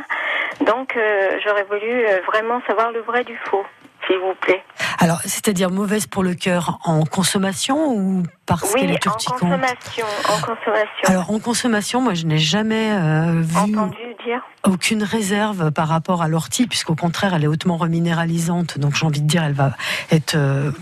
donc 0.62 0.96
euh, 0.96 1.38
j'aurais 1.44 1.64
voulu 1.64 2.06
euh, 2.06 2.20
vraiment 2.26 2.62
savoir 2.66 2.90
le 2.92 3.00
vrai 3.00 3.24
du 3.24 3.36
faux 3.36 3.66
s'il 4.08 4.18
vous 4.18 4.34
plaît. 4.40 4.62
Alors, 4.98 5.20
c'est-à-dire 5.24 5.70
mauvaise 5.70 6.06
pour 6.06 6.24
le 6.24 6.34
cœur 6.34 6.80
en 6.84 7.04
consommation 7.04 7.92
ou 7.94 8.22
parce 8.46 8.72
oui, 8.74 8.80
qu'elle 8.80 8.90
est 8.90 9.06
en 9.06 9.10
urticante 9.10 9.40
consommation, 9.40 10.06
en 10.28 10.40
consommation. 10.40 11.04
Alors, 11.04 11.30
en 11.30 11.38
consommation, 11.38 12.00
moi, 12.00 12.14
je 12.14 12.26
n'ai 12.26 12.38
jamais 12.38 12.90
euh, 12.92 13.42
vu 13.42 13.56
Entendu 13.56 13.96
dire 14.24 14.42
aucune 14.64 15.02
réserve 15.02 15.70
par 15.70 15.88
rapport 15.88 16.22
à 16.22 16.28
l'ortie, 16.28 16.66
puisqu'au 16.66 16.94
contraire, 16.94 17.34
elle 17.34 17.44
est 17.44 17.48
hautement 17.48 17.76
reminéralisante. 17.76 18.78
Donc, 18.78 18.96
j'ai 18.96 19.06
envie 19.06 19.22
de 19.22 19.26
dire, 19.26 19.44
elle 19.44 19.52
va 19.52 19.72
être 20.10 20.34
euh, 20.34 20.72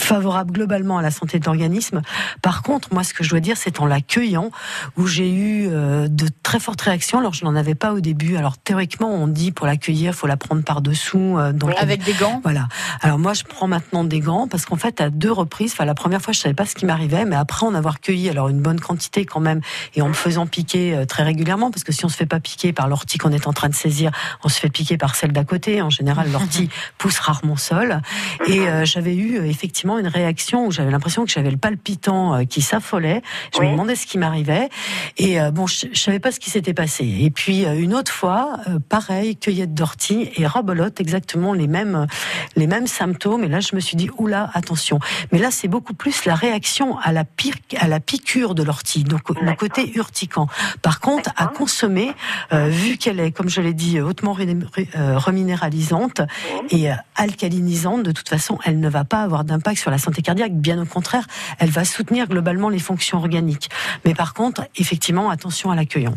favorable 0.00 0.52
globalement 0.52 0.98
à 0.98 1.02
la 1.02 1.10
santé 1.10 1.38
de 1.38 1.44
l'organisme. 1.44 2.02
Par 2.42 2.62
contre, 2.62 2.92
moi, 2.92 3.04
ce 3.04 3.14
que 3.14 3.22
je 3.24 3.30
dois 3.30 3.40
dire, 3.40 3.56
c'est 3.56 3.80
en 3.80 3.86
l'accueillant, 3.86 4.50
où 4.96 5.06
j'ai 5.06 5.30
eu 5.32 5.68
euh, 5.70 6.08
de 6.08 6.28
très 6.42 6.60
fortes 6.60 6.80
réactions. 6.80 7.18
Alors, 7.18 7.34
je 7.34 7.44
n'en 7.44 7.54
avais 7.54 7.74
pas 7.74 7.92
au 7.92 8.00
début. 8.00 8.36
Alors, 8.36 8.58
théoriquement, 8.58 9.12
on 9.12 9.26
dit 9.26 9.52
pour 9.52 9.66
l'accueillir, 9.66 10.14
faut 10.14 10.26
la 10.26 10.36
prendre 10.36 10.62
par 10.62 10.80
dessous. 10.80 11.36
euh, 11.38 11.52
donc, 11.52 11.72
Avec 11.78 12.02
des 12.04 12.14
gants 12.14 12.40
voilà. 12.42 12.68
Alors 13.02 13.18
moi, 13.18 13.34
je 13.34 13.44
prends 13.44 13.68
maintenant 13.68 14.04
des 14.04 14.20
gants 14.20 14.48
parce 14.48 14.64
qu'en 14.64 14.76
fait, 14.76 15.00
à 15.00 15.10
deux 15.10 15.32
reprises, 15.32 15.72
enfin 15.72 15.84
la 15.84 15.94
première 15.94 16.22
fois, 16.22 16.32
je 16.32 16.38
savais 16.38 16.54
pas 16.54 16.66
ce 16.66 16.74
qui 16.74 16.86
m'arrivait, 16.86 17.24
mais 17.24 17.36
après 17.36 17.66
en 17.66 17.74
avoir 17.74 18.00
cueilli 18.00 18.28
alors 18.28 18.48
une 18.48 18.60
bonne 18.60 18.80
quantité 18.80 19.24
quand 19.24 19.40
même 19.40 19.60
et 19.94 20.02
en 20.02 20.08
me 20.08 20.12
faisant 20.14 20.46
piquer 20.46 20.94
euh, 20.94 21.04
très 21.04 21.22
régulièrement, 21.22 21.70
parce 21.70 21.84
que 21.84 21.92
si 21.92 22.04
on 22.04 22.08
se 22.08 22.16
fait 22.16 22.26
pas 22.26 22.40
piquer 22.40 22.72
par 22.72 22.88
l'ortie 22.88 23.18
qu'on 23.18 23.32
est 23.32 23.46
en 23.46 23.52
train 23.52 23.68
de 23.68 23.74
saisir, 23.74 24.10
on 24.44 24.48
se 24.48 24.58
fait 24.58 24.70
piquer 24.70 24.96
par 24.96 25.14
celle 25.14 25.32
d'à 25.32 25.44
côté. 25.44 25.82
En 25.82 25.90
général, 25.90 26.30
l'ortie 26.32 26.68
pousse 26.98 27.18
rarement 27.18 27.56
seule. 27.56 28.00
Et 28.46 28.60
euh, 28.60 28.84
j'avais 28.84 29.14
eu 29.14 29.38
euh, 29.38 29.46
une 29.98 30.06
réaction 30.08 30.66
où 30.66 30.70
j'avais 30.70 30.90
l'impression 30.90 31.24
que 31.24 31.30
j'avais 31.30 31.50
le 31.50 31.56
palpitant 31.56 32.34
euh, 32.34 32.44
qui 32.44 32.62
s'affolait. 32.62 33.22
Je 33.54 33.60
Oui. 33.60 33.66
me 33.66 33.72
demandais 33.72 33.96
ce 33.96 34.06
qui 34.06 34.18
m'arrivait 34.18 34.68
et 35.18 35.40
euh, 35.40 35.50
bon, 35.50 35.66
je, 35.66 35.86
je 35.92 36.00
savais 36.00 36.18
pas 36.20 36.32
ce 36.32 36.40
qui 36.40 36.50
s'était 36.50 36.74
passé. 36.74 37.04
Et 37.20 37.30
puis 37.30 37.64
euh, 37.66 37.74
une 37.78 37.94
autre 37.94 38.12
fois, 38.12 38.58
pareil, 38.88 39.36
cueillette 39.36 39.74
d'ortie 39.74 40.30
et 40.36 40.46
rabolote, 40.46 41.00
exactement 41.00 41.52
les 41.52 41.66
mêmes 41.66 42.06
les 42.56 42.66
mêmes 42.66 42.86
symptômes. 42.86 43.44
Et 43.44 43.48
là, 43.48 43.60
je 43.60 43.74
me 43.74 43.80
suis 43.80 43.96
dit, 43.96 44.10
oula, 44.18 44.50
attention. 44.54 44.98
Mais 45.32 45.38
là, 45.38 45.50
c'est 45.50 45.68
beaucoup 45.68 45.94
plus 45.94 46.24
la 46.24 46.34
réaction 46.34 46.98
à 46.98 47.12
la, 47.12 47.24
pire, 47.24 47.54
à 47.78 47.88
la 47.88 48.00
piqûre 48.00 48.54
de 48.54 48.62
l'ortie, 48.62 49.04
donc 49.04 49.22
le 49.40 49.54
côté 49.54 49.92
urticant. 49.96 50.46
Par 50.82 51.00
contre, 51.00 51.30
à 51.36 51.46
consommer, 51.46 52.12
euh, 52.52 52.68
vu 52.68 52.96
qu'elle 52.96 53.20
est, 53.20 53.30
comme 53.32 53.48
je 53.48 53.60
l'ai 53.60 53.74
dit, 53.74 54.00
hautement 54.00 54.34
reminéralisante 54.34 56.20
et 56.70 56.88
alcalinisante, 57.16 58.02
de 58.02 58.12
toute 58.12 58.28
façon, 58.28 58.58
elle 58.64 58.80
ne 58.80 58.88
va 58.88 59.04
pas 59.04 59.22
avoir 59.22 59.44
d'impact 59.44 59.78
sur 59.80 59.90
la 59.90 59.98
santé 59.98 60.22
cardiaque. 60.22 60.52
Bien 60.52 60.80
au 60.80 60.86
contraire, 60.86 61.24
elle 61.58 61.70
va 61.70 61.84
soutenir 61.84 62.26
globalement 62.28 62.68
les 62.68 62.78
fonctions 62.78 63.18
organiques. 63.18 63.68
Mais 64.04 64.14
par 64.14 64.34
contre, 64.34 64.62
effectivement, 64.76 65.30
attention 65.30 65.70
à 65.70 65.74
l'accueillant. 65.74 66.14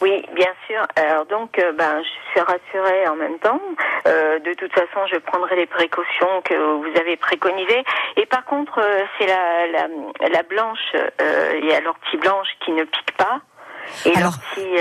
Oui, 0.00 0.22
bien 0.36 0.52
sûr. 0.68 0.82
Alors 0.96 1.24
donc, 1.26 1.58
euh, 1.58 1.72
ben, 1.72 2.02
je 2.02 2.30
suis 2.30 2.40
rassurée 2.40 3.08
en 3.08 3.16
même 3.16 3.38
temps. 3.38 3.60
Euh, 4.06 4.38
de 4.40 4.52
toute 4.54 4.72
façon, 4.72 5.00
je 5.10 5.18
prendrai 5.18 5.56
les 5.56 5.66
précautions 5.66 6.42
que 6.44 6.54
vous 6.54 7.00
avez 7.00 7.16
préconisées. 7.16 7.82
Et 8.16 8.26
par 8.26 8.44
contre, 8.44 8.78
euh, 8.80 9.04
c'est 9.18 9.26
la, 9.26 9.66
la, 9.72 10.28
la 10.28 10.42
blanche, 10.42 10.92
il 11.60 11.66
y 11.66 11.72
a 11.72 11.80
l'ortie 11.80 12.18
blanche 12.18 12.48
qui 12.64 12.72
ne 12.72 12.84
pique 12.84 13.12
pas 13.16 13.40
et 14.04 14.14
Alors- 14.16 14.32
l'ortie 14.32 14.76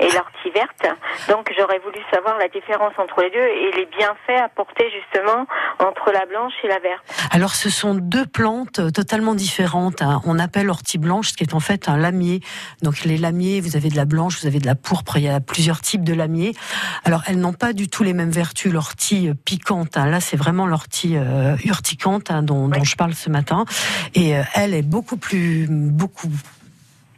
et 0.00 0.10
l'ortie 0.12 0.50
verte. 0.54 0.86
Donc, 1.28 1.50
j'aurais 1.58 1.78
voulu 1.80 1.98
savoir 2.12 2.38
la 2.38 2.48
différence 2.48 2.92
entre 2.98 3.22
les 3.22 3.30
deux 3.30 3.38
et 3.38 3.72
les 3.76 3.86
bienfaits 3.86 4.42
apportés 4.44 4.90
justement 4.90 5.46
entre 5.78 6.12
la 6.12 6.24
blanche 6.26 6.52
et 6.64 6.68
la 6.68 6.78
verte. 6.78 7.04
Alors, 7.30 7.54
ce 7.54 7.70
sont 7.70 7.94
deux 7.94 8.26
plantes 8.26 8.78
euh, 8.78 8.90
totalement 8.90 9.34
différentes. 9.34 10.02
hein. 10.02 10.20
On 10.24 10.38
appelle 10.38 10.70
ortie 10.70 10.98
blanche, 10.98 11.30
ce 11.30 11.36
qui 11.36 11.44
est 11.44 11.54
en 11.54 11.60
fait 11.60 11.88
un 11.88 11.96
lamier. 11.96 12.40
Donc, 12.82 13.04
les 13.04 13.18
lamiers, 13.18 13.60
vous 13.60 13.76
avez 13.76 13.88
de 13.88 13.96
la 13.96 14.04
blanche, 14.04 14.40
vous 14.40 14.46
avez 14.46 14.60
de 14.60 14.66
la 14.66 14.74
pourpre. 14.74 15.16
Il 15.16 15.24
y 15.24 15.28
a 15.28 15.40
plusieurs 15.40 15.80
types 15.80 16.04
de 16.04 16.14
lamiers. 16.14 16.54
Alors, 17.04 17.22
elles 17.26 17.38
n'ont 17.38 17.52
pas 17.52 17.72
du 17.72 17.88
tout 17.88 18.02
les 18.02 18.14
mêmes 18.14 18.30
vertus. 18.30 18.72
L'ortie 18.72 19.28
euh, 19.28 19.34
piquante, 19.34 19.96
hein, 19.96 20.06
là, 20.06 20.20
c'est 20.20 20.36
vraiment 20.36 20.66
l'ortie 20.66 21.16
euh, 21.16 21.56
urticante 21.64 22.30
hein, 22.30 22.42
dont, 22.42 22.68
dont 22.68 22.84
je 22.84 22.96
parle 22.96 23.14
ce 23.14 23.30
matin. 23.30 23.64
Et 24.14 24.34
elle 24.54 24.74
est 24.74 24.82
beaucoup 24.82 25.16
plus, 25.16 25.66
beaucoup 25.68 26.28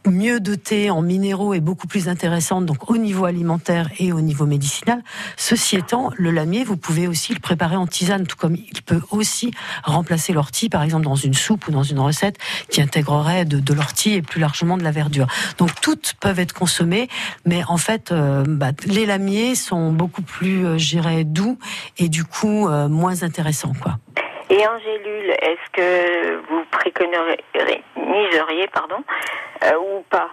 mieux 0.05 0.39
dotée 0.39 0.89
en 0.89 1.01
minéraux 1.01 1.53
et 1.53 1.59
beaucoup 1.59 1.87
plus 1.87 2.07
intéressante 2.07 2.65
donc 2.65 2.89
au 2.89 2.97
niveau 2.97 3.25
alimentaire 3.25 3.89
et 3.99 4.11
au 4.11 4.21
niveau 4.21 4.45
médicinal. 4.45 5.03
Ceci 5.37 5.75
étant, 5.75 6.11
le 6.17 6.31
lamier, 6.31 6.63
vous 6.63 6.77
pouvez 6.77 7.07
aussi 7.07 7.33
le 7.33 7.39
préparer 7.39 7.75
en 7.75 7.87
tisane, 7.87 8.25
tout 8.25 8.35
comme 8.35 8.55
il 8.55 8.81
peut 8.81 9.01
aussi 9.11 9.51
remplacer 9.83 10.33
l'ortie, 10.33 10.69
par 10.69 10.83
exemple 10.83 11.05
dans 11.05 11.15
une 11.15 11.33
soupe 11.33 11.67
ou 11.67 11.71
dans 11.71 11.83
une 11.83 11.99
recette 11.99 12.37
qui 12.69 12.81
intégrerait 12.81 13.45
de, 13.45 13.59
de 13.59 13.73
l'ortie 13.73 14.13
et 14.13 14.21
plus 14.21 14.39
largement 14.39 14.77
de 14.77 14.83
la 14.83 14.91
verdure. 14.91 15.27
Donc 15.57 15.79
toutes 15.81 16.15
peuvent 16.19 16.39
être 16.39 16.53
consommées, 16.53 17.07
mais 17.45 17.63
en 17.67 17.77
fait, 17.77 18.11
euh, 18.11 18.43
bah, 18.47 18.71
les 18.85 19.05
lamiers 19.05 19.55
sont 19.55 19.91
beaucoup 19.91 20.21
plus, 20.21 20.65
euh, 20.65 21.23
doux 21.23 21.57
et 21.97 22.09
du 22.09 22.23
coup 22.23 22.67
euh, 22.67 22.87
moins 22.87 23.23
intéressants, 23.23 23.73
quoi. 23.81 23.97
Et 24.51 24.67
en 24.67 24.77
gélule, 24.79 25.31
est-ce 25.41 25.69
que 25.71 26.35
vous 26.49 26.65
préconiseriez, 26.71 28.67
pardon, 28.67 29.01
euh, 29.63 29.77
ou 29.77 30.01
pas? 30.09 30.29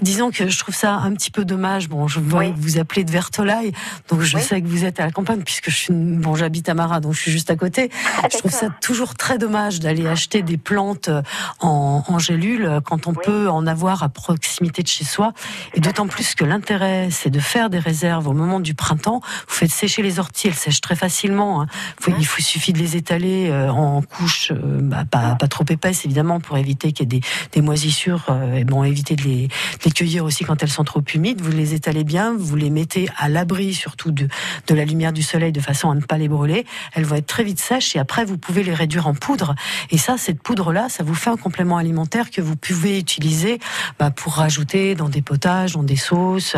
Disons 0.00 0.30
que 0.30 0.48
je 0.48 0.58
trouve 0.58 0.74
ça 0.74 0.94
un 0.94 1.12
petit 1.14 1.30
peu 1.30 1.44
dommage. 1.44 1.88
Bon, 1.88 2.06
je 2.08 2.20
vois 2.20 2.40
Oui. 2.40 2.52
que 2.54 2.58
vous 2.58 2.78
appelez 2.78 3.04
de 3.04 3.10
Vertolaille, 3.10 3.72
donc 4.08 4.20
je 4.20 4.36
Oui. 4.36 4.42
sais 4.42 4.60
que 4.62 4.66
vous 4.66 4.84
êtes 4.84 5.00
à 5.00 5.04
la 5.06 5.10
campagne 5.10 5.42
puisque 5.42 5.70
je 5.70 5.76
suis 5.76 5.92
bon, 5.94 6.34
j'habite 6.34 6.68
à 6.68 6.74
Marat, 6.74 7.00
donc 7.00 7.14
je 7.14 7.20
suis 7.20 7.32
juste 7.32 7.50
à 7.50 7.56
côté. 7.56 7.90
Ah, 8.22 8.28
je 8.32 8.38
trouve 8.38 8.52
ça 8.52 8.68
toujours 8.80 9.14
très 9.14 9.38
dommage 9.38 9.80
d'aller 9.80 10.06
acheter 10.06 10.42
des 10.42 10.56
plantes 10.56 11.08
euh, 11.08 11.22
en, 11.60 12.04
en 12.06 12.18
gélule 12.18 12.64
euh, 12.64 12.80
quand 12.80 13.06
on 13.06 13.10
Oui. 13.12 13.16
peut 13.24 13.48
en 13.48 13.66
avoir 13.66 14.02
à 14.02 14.08
proximité 14.08 14.82
de 14.82 14.88
chez 14.88 15.04
soi. 15.04 15.32
Et 15.74 15.80
d'autant 15.80 16.06
plus 16.06 16.34
que 16.34 16.44
l'intérêt, 16.44 17.08
c'est 17.10 17.30
de 17.30 17.40
faire 17.40 17.70
des 17.70 17.78
réserves 17.78 18.28
au 18.28 18.32
moment 18.32 18.60
du 18.60 18.74
printemps. 18.74 19.20
Vous 19.48 19.54
faites 19.54 19.70
sécher 19.70 20.02
les 20.02 20.18
orties, 20.18 20.48
elles 20.48 20.54
sèchent 20.54 20.80
très 20.80 20.96
facilement. 20.96 21.62
hein. 21.62 21.66
Faut- 22.00 22.12
il 22.18 22.26
faut, 22.26 22.40
suffit 22.42 22.72
de 22.72 22.78
les 22.78 22.96
étaler 22.96 23.48
euh, 23.50 23.70
en 23.70 24.00
couches, 24.02 24.52
bah, 24.52 25.04
pas, 25.10 25.34
pas 25.34 25.48
trop 25.48 25.64
épaisses 25.68 26.04
évidemment, 26.04 26.40
pour 26.40 26.56
éviter 26.56 26.92
qu'il 26.92 27.12
y 27.12 27.16
ait 27.16 27.20
des, 27.20 27.26
des 27.52 27.60
moisissures 27.60 28.26
et 28.54 28.64
bon, 28.64 28.84
éviter 28.84 29.16
de 29.16 29.22
les, 29.22 29.48
de 29.48 29.84
les 29.84 29.87
les 29.88 29.92
cueillir 29.92 30.24
aussi 30.24 30.44
quand 30.44 30.62
elles 30.62 30.68
sont 30.68 30.84
trop 30.84 31.02
humides. 31.14 31.40
Vous 31.40 31.50
les 31.50 31.72
étalez 31.72 32.04
bien, 32.04 32.34
vous 32.36 32.56
les 32.56 32.68
mettez 32.68 33.08
à 33.16 33.30
l'abri 33.30 33.72
surtout 33.72 34.10
de, 34.10 34.28
de 34.66 34.74
la 34.74 34.84
lumière 34.84 35.14
du 35.14 35.22
soleil 35.22 35.50
de 35.50 35.60
façon 35.60 35.90
à 35.90 35.94
ne 35.94 36.02
pas 36.02 36.18
les 36.18 36.28
brûler. 36.28 36.66
Elles 36.92 37.06
vont 37.06 37.16
être 37.16 37.26
très 37.26 37.42
vite 37.42 37.58
sèches 37.58 37.96
et 37.96 37.98
après 37.98 38.26
vous 38.26 38.36
pouvez 38.36 38.62
les 38.62 38.74
réduire 38.74 39.06
en 39.06 39.14
poudre. 39.14 39.54
Et 39.90 39.96
ça, 39.96 40.18
cette 40.18 40.42
poudre-là, 40.42 40.90
ça 40.90 41.04
vous 41.04 41.14
fait 41.14 41.30
un 41.30 41.38
complément 41.38 41.78
alimentaire 41.78 42.30
que 42.30 42.42
vous 42.42 42.54
pouvez 42.54 42.98
utiliser 42.98 43.60
bah, 43.98 44.10
pour 44.10 44.34
rajouter 44.34 44.94
dans 44.94 45.08
des 45.08 45.22
potages, 45.22 45.72
dans 45.72 45.82
des 45.82 45.96
sauces, 45.96 46.56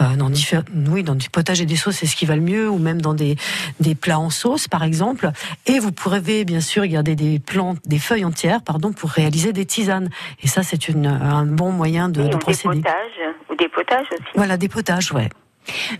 euh, 0.00 0.14
dans 0.14 0.30
différents, 0.30 0.62
oui, 0.88 1.02
dans 1.02 1.16
du 1.16 1.30
potage 1.30 1.60
et 1.60 1.66
des 1.66 1.74
sauces, 1.74 1.96
c'est 1.96 2.06
ce 2.06 2.14
qui 2.14 2.26
va 2.26 2.36
le 2.36 2.42
mieux, 2.42 2.70
ou 2.70 2.78
même 2.78 3.00
dans 3.00 3.14
des, 3.14 3.36
des 3.80 3.96
plats 3.96 4.20
en 4.20 4.30
sauce, 4.30 4.68
par 4.68 4.84
exemple. 4.84 5.32
Et 5.66 5.80
vous 5.80 5.90
pourrez 5.90 6.44
bien 6.44 6.60
sûr 6.60 6.86
garder 6.86 7.16
des 7.16 7.40
plantes, 7.40 7.78
des 7.86 7.98
feuilles 7.98 8.24
entières, 8.24 8.62
pardon, 8.62 8.92
pour 8.92 9.10
réaliser 9.10 9.52
des 9.52 9.66
tisanes. 9.66 10.10
Et 10.44 10.46
ça, 10.46 10.62
c'est 10.62 10.88
un 10.94 11.44
bon 11.44 11.72
moyen 11.72 12.08
de, 12.08 12.22
de 12.22 12.36
procéder. 12.36 12.67
Des 12.74 12.82
potages, 12.82 13.34
ou 13.50 13.54
des 13.54 13.68
potages 13.68 14.06
aussi. 14.12 14.22
Voilà, 14.34 14.56
des 14.56 14.68
potages, 14.68 15.12
ouais. 15.12 15.28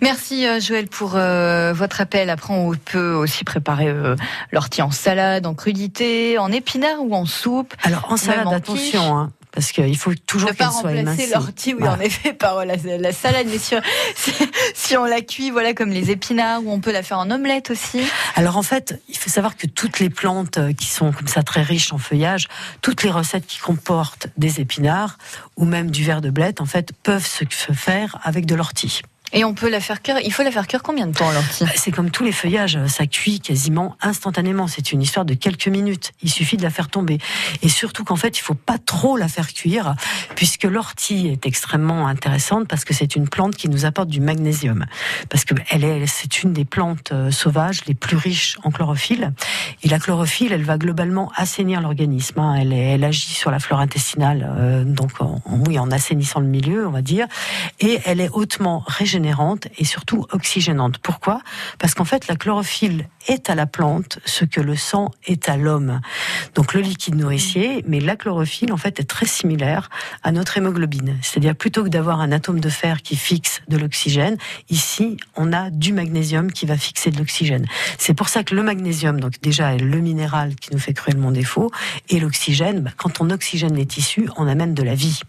Merci 0.01 0.47
euh, 0.47 0.61
Joël 0.61 0.89
pour 0.89 1.17
euh, 1.17 1.73
votre 1.73 2.01
appel. 2.01 2.31
Après, 2.31 2.55
on 2.55 2.73
peut 2.73 3.13
aussi 3.13 3.45
préparer 3.45 3.89
euh, 3.89 4.17
l'ortie 4.53 4.83
en 4.83 4.91
salade, 4.91 5.47
en 5.47 5.55
crudité, 5.55 6.39
en 6.39 6.51
épinard 6.51 7.01
ou 7.01 7.15
en 7.15 7.27
soupe. 7.27 7.75
Alors 7.83 8.11
en 8.11 8.17
salade, 8.17 8.53
attention, 8.53 9.17
hein, 9.17 9.31
parce 9.53 9.73
qu'il 9.73 9.97
faut 9.97 10.13
toujours 10.27 10.55
qu'elle 10.55 10.71
soit 10.71 10.95
émincée. 10.95 11.23
remplacer 11.23 11.35
l'ortie, 11.35 11.75
oui, 11.75 11.89
en 11.89 12.01
effet, 12.01 12.33
par 12.33 12.65
la, 12.65 12.77
la 12.77 13.13
salade. 13.13 13.47
Mais 13.51 13.59
si, 13.59 13.75
si, 14.75 14.97
on 14.97 15.05
la 15.05 15.21
cuit, 15.21 15.51
voilà, 15.51 15.75
comme 15.75 15.91
les 15.91 16.11
épinards, 16.11 16.65
ou 16.65 16.71
on 16.71 16.81
peut 16.81 16.93
la 16.93 17.03
faire 17.03 17.19
en 17.19 17.31
omelette 17.31 17.71
aussi. 17.71 18.01
Alors 18.37 18.57
en 18.57 18.63
fait, 18.63 19.01
il 19.09 19.17
faut 19.17 19.31
savoir 19.31 19.57
que 19.57 19.67
toutes 19.67 20.01
les 20.01 20.11
plantes 20.11 20.59
qui 20.77 20.87
sont 20.87 21.13
comme 21.13 21.29
ça 21.29 21.43
très 21.43 21.63
riches 21.63 21.93
en 21.93 21.99
feuillage, 21.99 22.49
toutes 22.83 23.03
les 23.03 23.11
recettes 23.11 23.47
qui 23.47 23.59
comportent 23.59 24.29
des 24.37 24.61
épinards 24.61 25.19
ou 25.57 25.65
même 25.65 25.91
du 25.91 26.05
verre 26.05 26.21
de 26.21 26.31
blette, 26.31 26.61
en 26.61 26.67
fait, 26.67 26.93
peuvent 27.03 27.27
se 27.27 27.45
faire 27.73 28.19
avec 28.23 28.47
de 28.47 28.55
l'ortie. 28.55 29.03
Et 29.33 29.45
on 29.45 29.53
peut 29.53 29.69
la 29.69 29.81
faire 29.81 30.03
cuire. 30.03 30.19
Il 30.25 30.33
faut 30.33 30.43
la 30.43 30.51
faire 30.51 30.67
cuire 30.67 30.83
combien 30.83 31.07
de 31.07 31.13
temps 31.13 31.31
l'ortie 31.31 31.65
bah, 31.65 31.71
C'est 31.75 31.91
comme 31.91 32.11
tous 32.11 32.25
les 32.25 32.33
feuillages, 32.33 32.79
ça 32.87 33.07
cuit 33.07 33.41
quasiment 33.41 33.97
instantanément. 34.01 34.67
C'est 34.67 34.93
une 34.93 35.03
histoire 35.03 35.25
de 35.25 35.35
quelques 35.35 35.69
minutes. 35.69 36.13
Il 36.23 36.31
suffit 36.31 36.57
de 36.57 36.63
la 36.63 36.71
faire 36.71 36.89
tomber. 36.89 37.19
Et 37.63 37.69
surtout 37.69 38.05
qu'en 38.05 38.17
fait, 38.17 38.39
il 38.39 38.43
faut 38.43 38.55
pas 38.55 38.79
trop 38.79 39.17
la 39.17 39.29
faire 39.29 39.53
cuire, 39.53 39.95
puisque 40.35 40.65
l'ortie 40.65 41.29
est 41.29 41.47
extrêmement 41.47 42.07
intéressante 42.07 42.69
parce 42.69 42.85
que 42.85 42.95
c'est 42.95 43.17
une 43.17 43.29
plante 43.29 43.57
qui 43.57 43.69
nous 43.69 43.85
apporte 43.85 44.09
du 44.09 44.21
magnésium. 44.21 44.87
Parce 45.29 45.45
que 45.45 45.55
elle 45.71 45.85
est, 45.85 46.07
c'est 46.07 46.43
une 46.43 46.53
des 46.53 46.65
plantes 46.65 47.13
euh, 47.13 47.31
sauvages 47.31 47.85
les 47.87 47.95
plus 47.95 48.17
riches 48.17 48.57
en 48.65 48.71
chlorophylle. 48.71 49.33
Et 49.83 49.89
la 49.89 49.99
chlorophylle, 49.99 50.53
elle 50.53 50.65
va 50.65 50.79
globalement 50.79 51.31
assainir 51.37 51.81
l'organisme. 51.81 52.41
Hein. 52.41 52.55
Elle, 52.55 53.05
agit 53.05 53.35
sur 53.35 53.51
la 53.51 53.59
flore 53.59 53.81
intestinale, 53.81 54.51
euh, 54.59 54.85
donc 54.85 55.21
en, 55.21 55.41
oui, 55.47 55.79
en 55.79 55.91
assainissant 55.91 56.41
le 56.41 56.47
milieu, 56.47 56.87
on 56.87 56.91
va 56.91 57.03
dire. 57.03 57.27
Et 57.81 58.01
elle 58.05 58.21
est 58.21 58.31
hautement 58.31 58.83
régénérative 58.87 59.18
et 59.77 59.85
surtout 59.85 60.27
oxygénante. 60.33 60.99
Pourquoi? 60.99 61.41
Parce 61.79 61.95
qu'en 61.95 62.05
fait, 62.05 62.29
la 62.29 62.37
chlorophylle 62.37 63.09
est 63.27 63.51
à 63.51 63.55
la 63.55 63.67
plante 63.67 64.19
ce 64.25 64.45
que 64.45 64.61
le 64.61 64.77
sang 64.77 65.11
est 65.27 65.49
à 65.49 65.57
l'homme. 65.57 66.01
Donc 66.55 66.75
le 66.75 66.81
liquide 66.81 67.15
nourricier, 67.15 67.85
mais 67.87 68.01
la 68.01 68.17
chlorophylle 68.17 68.73
en 68.73 68.77
fait 68.77 69.01
est 69.01 69.05
très 69.05 69.27
similaire 69.27 69.91
à 70.23 70.33
notre 70.33 70.57
hémoglobine. 70.57 71.19
C'est-à-dire 71.23 71.55
plutôt 71.55 71.85
que 71.85 71.89
d'avoir 71.89 72.21
un 72.21 72.33
atome 72.33 72.61
de 72.61 72.69
fer 72.69 73.03
qui 73.03 73.17
fixe 73.17 73.61
de 73.69 73.77
l'oxygène, 73.77 74.37
ici 74.71 75.17
on 75.37 75.53
a 75.53 75.71
du 75.71 75.93
magnésium 75.93 76.51
qui 76.53 76.67
va 76.67 76.77
fixer 76.77 77.11
de 77.11 77.19
l'oxygène. 77.19 77.67
C'est 77.99 78.15
pour 78.15 78.29
ça 78.29 78.45
que 78.45 78.55
le 78.55 78.63
magnésium, 78.63 79.21
donc 79.21 79.41
déjà 79.43 79.75
est 79.75 79.79
le 79.79 79.99
minéral 80.01 80.55
qui 80.57 80.73
nous 80.73 80.79
fait 80.79 80.95
cruellement 80.95 81.31
défaut, 81.31 81.71
et 82.09 82.21
l'oxygène, 82.21 82.81
bah, 82.81 82.91
quand 82.97 83.21
on 83.21 83.31
oxygène 83.31 83.75
les 83.75 83.87
tissus, 83.87 84.29
on 84.37 84.47
amène 84.47 84.75
de 84.75 84.83
la 84.83 84.95
vie 84.95 85.21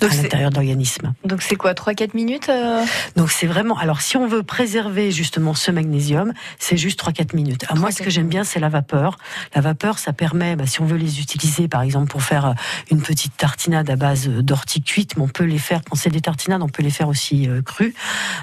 donc 0.00 0.12
à 0.12 0.14
l'intérieur 0.14 0.50
de 0.50 0.56
l'organisme. 0.56 1.14
Donc 1.24 1.42
c'est 1.42 1.56
quoi, 1.56 1.72
3-4 1.72 2.10
minutes 2.14 2.48
euh 2.48 2.84
Donc 3.16 3.30
c'est 3.30 3.46
vraiment. 3.46 3.76
Alors 3.78 4.00
si 4.00 4.16
on 4.16 4.26
veut 4.26 4.42
préserver 4.42 5.10
justement 5.10 5.54
ce 5.54 5.70
magnésium, 5.70 6.32
c'est 6.58 6.76
juste 6.76 7.02
3-4 7.02 7.34
minutes. 7.34 7.64
moi, 7.74 7.90
ce 7.90 8.02
que 8.02 8.10
j'aime 8.10 8.28
bien, 8.28 8.44
c'est 8.44 8.60
la 8.60 8.68
vapeur. 8.68 9.18
La 9.54 9.60
vapeur, 9.60 9.98
ça 9.98 10.12
permet, 10.12 10.56
bah, 10.56 10.66
si 10.66 10.80
on 10.80 10.84
veut 10.84 10.96
les 10.96 11.20
utiliser, 11.20 11.68
par 11.68 11.82
exemple, 11.82 12.10
pour 12.10 12.22
faire 12.22 12.46
euh, 12.46 12.52
une 12.90 13.02
petite 13.02 13.36
tartinade 13.36 13.88
à 13.90 13.96
base 13.96 14.28
d'ortie 14.28 14.82
cuite, 14.82 15.16
mais 15.16 15.22
on 15.22 15.28
peut 15.28 15.44
les 15.44 15.58
faire 15.58 15.80
quand 15.88 15.96
c'est 15.96 16.10
des 16.10 16.20
tartinades, 16.20 16.62
on 16.62 16.68
peut 16.68 16.82
les 16.82 16.90
faire 16.90 17.08
aussi 17.08 17.48
euh, 17.48 17.62
crues. 17.62 17.94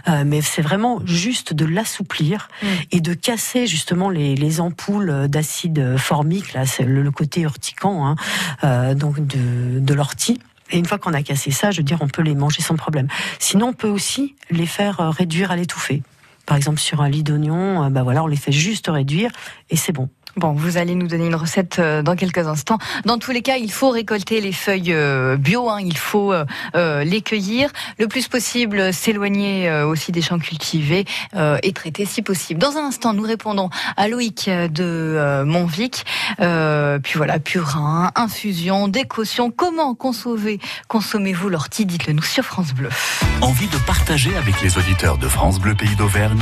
Euh, 0.07 0.23
mais 0.25 0.41
c'est 0.41 0.61
vraiment 0.61 0.99
juste 1.05 1.53
de 1.53 1.65
l'assouplir 1.65 2.49
mm. 2.61 2.67
et 2.91 3.01
de 3.01 3.13
casser 3.13 3.67
justement 3.67 4.09
les, 4.09 4.35
les 4.35 4.59
ampoules 4.59 5.27
d'acide 5.27 5.97
formique. 5.97 6.53
Là, 6.53 6.65
c'est 6.65 6.83
le, 6.83 7.09
côté 7.11 7.41
urticant, 7.41 8.05
hein, 8.07 8.15
euh, 8.63 8.93
donc 8.93 9.19
de, 9.25 9.79
de 9.79 9.93
l'ortie. 9.93 10.39
Et 10.71 10.77
une 10.77 10.85
fois 10.85 10.97
qu'on 10.97 11.13
a 11.13 11.23
cassé 11.23 11.51
ça, 11.51 11.71
je 11.71 11.77
veux 11.77 11.83
dire, 11.83 11.99
on 12.01 12.07
peut 12.07 12.21
les 12.21 12.35
manger 12.35 12.61
sans 12.61 12.75
problème. 12.75 13.07
Sinon, 13.39 13.69
on 13.69 13.73
peut 13.73 13.89
aussi 13.89 14.35
les 14.49 14.65
faire 14.65 14.99
euh, 14.99 15.09
réduire 15.09 15.51
à 15.51 15.55
l'étouffer. 15.55 16.03
Par 16.45 16.57
exemple, 16.57 16.79
sur 16.79 17.01
un 17.01 17.09
lit 17.09 17.21
d'oignon, 17.21 17.91
bah 17.91 18.01
voilà, 18.01 18.23
on 18.23 18.27
les 18.27 18.35
fait 18.35 18.51
juste 18.51 18.87
réduire 18.87 19.29
et 19.69 19.75
c'est 19.75 19.91
bon. 19.91 20.09
Bon, 20.35 20.51
vous 20.51 20.77
allez 20.77 20.95
nous 20.95 21.07
donner 21.07 21.25
une 21.25 21.35
recette 21.35 21.79
euh, 21.79 22.03
dans 22.03 22.15
quelques 22.15 22.45
instants. 22.47 22.77
Dans 23.05 23.17
tous 23.17 23.31
les 23.31 23.41
cas, 23.41 23.57
il 23.57 23.71
faut 23.71 23.89
récolter 23.89 24.41
les 24.41 24.51
feuilles 24.51 24.93
euh, 24.93 25.37
bio, 25.37 25.69
hein, 25.69 25.79
il 25.81 25.97
faut 25.97 26.31
euh, 26.31 27.03
les 27.03 27.21
cueillir. 27.21 27.71
Le 27.97 28.07
plus 28.07 28.27
possible, 28.27 28.93
s'éloigner 28.93 29.69
aussi 29.83 30.11
des 30.11 30.21
champs 30.21 30.39
cultivés 30.39 31.05
et 31.63 31.73
traiter 31.73 32.05
si 32.05 32.21
possible. 32.21 32.59
Dans 32.59 32.77
un 32.77 32.85
instant, 32.85 33.13
nous 33.13 33.23
répondons 33.23 33.69
à 33.97 34.07
Loïc 34.07 34.49
de 34.49 35.43
Montvic. 35.45 36.05
puis 36.37 37.13
voilà, 37.15 37.39
purin, 37.39 38.11
infusion, 38.15 38.87
décotion. 38.87 39.51
Comment 39.51 39.95
consommez-vous 39.95 41.49
l'ortie? 41.49 41.85
Dites-le 41.85 42.13
nous 42.13 42.23
sur 42.23 42.43
France 42.43 42.73
Bleu. 42.73 42.89
Envie 43.41 43.67
de 43.67 43.77
partager 43.85 44.35
avec 44.37 44.61
les 44.61 44.77
auditeurs 44.77 45.17
de 45.17 45.27
France 45.27 45.59
Bleu 45.59 45.75
Pays 45.75 45.95
d'Auvergne? 45.95 46.41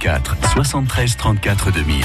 04 0.00 0.36
73 0.54 1.16
34 1.16 1.72
2000. 1.72 2.04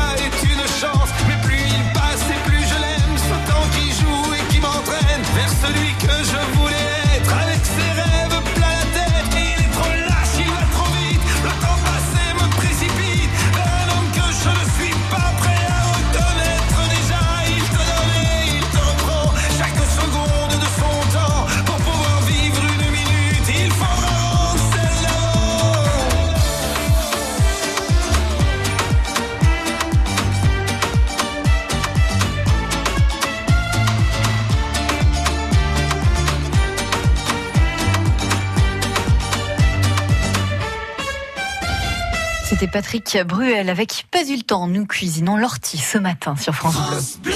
C'était 42.61 42.73
Patrick 42.73 43.17
Bruel 43.25 43.71
avec 43.71 44.05
Pas 44.11 44.23
eu 44.23 44.35
le 44.35 44.43
temps. 44.43 44.67
Nous 44.67 44.85
cuisinons 44.85 45.35
l'ortie 45.35 45.79
ce 45.79 45.97
matin 45.97 46.35
sur 46.35 46.53
France 46.53 47.17
Bleu. 47.23 47.33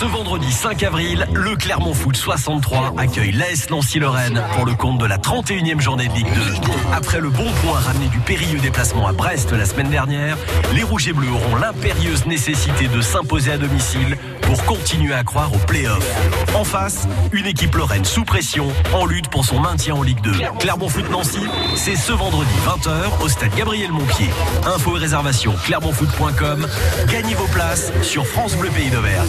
Ce 0.00 0.06
vendredi 0.06 0.50
5 0.50 0.82
avril, 0.84 1.26
le 1.34 1.56
Clermont 1.56 1.92
Foot 1.92 2.16
63 2.16 2.94
accueille 2.96 3.32
l'AS 3.32 3.68
Nancy-Lorraine 3.68 4.42
pour 4.54 4.64
le 4.64 4.72
compte 4.72 4.96
de 4.96 5.04
la 5.04 5.18
31e 5.18 5.78
journée 5.78 6.08
de 6.08 6.14
Ligue 6.14 6.32
2. 6.34 6.40
Après 6.90 7.20
le 7.20 7.28
bon 7.28 7.52
point 7.62 7.78
ramené 7.78 8.06
du 8.08 8.18
périlleux 8.20 8.60
déplacement 8.60 9.06
à 9.06 9.12
Brest 9.12 9.52
la 9.52 9.66
semaine 9.66 9.90
dernière, 9.90 10.38
les 10.72 10.84
Rouges 10.84 11.06
et 11.08 11.12
Bleus 11.12 11.28
auront 11.28 11.54
l'impérieuse 11.56 12.24
nécessité 12.24 12.88
de 12.88 13.02
s'imposer 13.02 13.52
à 13.52 13.58
domicile 13.58 14.16
pour 14.40 14.64
continuer 14.64 15.12
à 15.12 15.22
croire 15.22 15.52
aux 15.52 15.58
play-offs. 15.58 16.10
En 16.54 16.64
face, 16.64 17.06
une 17.32 17.46
équipe 17.46 17.74
lorraine 17.74 18.06
sous 18.06 18.24
pression, 18.24 18.68
en 18.94 19.04
lutte 19.04 19.28
pour 19.28 19.44
son 19.44 19.60
maintien 19.60 19.96
en 19.96 20.02
Ligue 20.02 20.22
2. 20.22 20.32
Clermont 20.60 20.88
Foot 20.88 21.10
Nancy, 21.10 21.46
c'est 21.76 21.96
ce 21.96 22.12
vendredi 22.12 22.54
20h 22.64 23.22
au 23.22 23.28
stade 23.28 23.54
Gabriel 23.54 23.92
Montpied. 23.92 24.30
Infos 24.64 24.96
et 24.96 25.00
réservations 25.00 25.54
clermontfoot.com. 25.66 26.66
Gagnez 27.08 27.34
vos 27.34 27.48
places 27.48 27.92
sur 28.00 28.26
France 28.26 28.56
Bleu 28.56 28.70
Pays 28.70 28.88
d'Auvergne. 28.88 29.28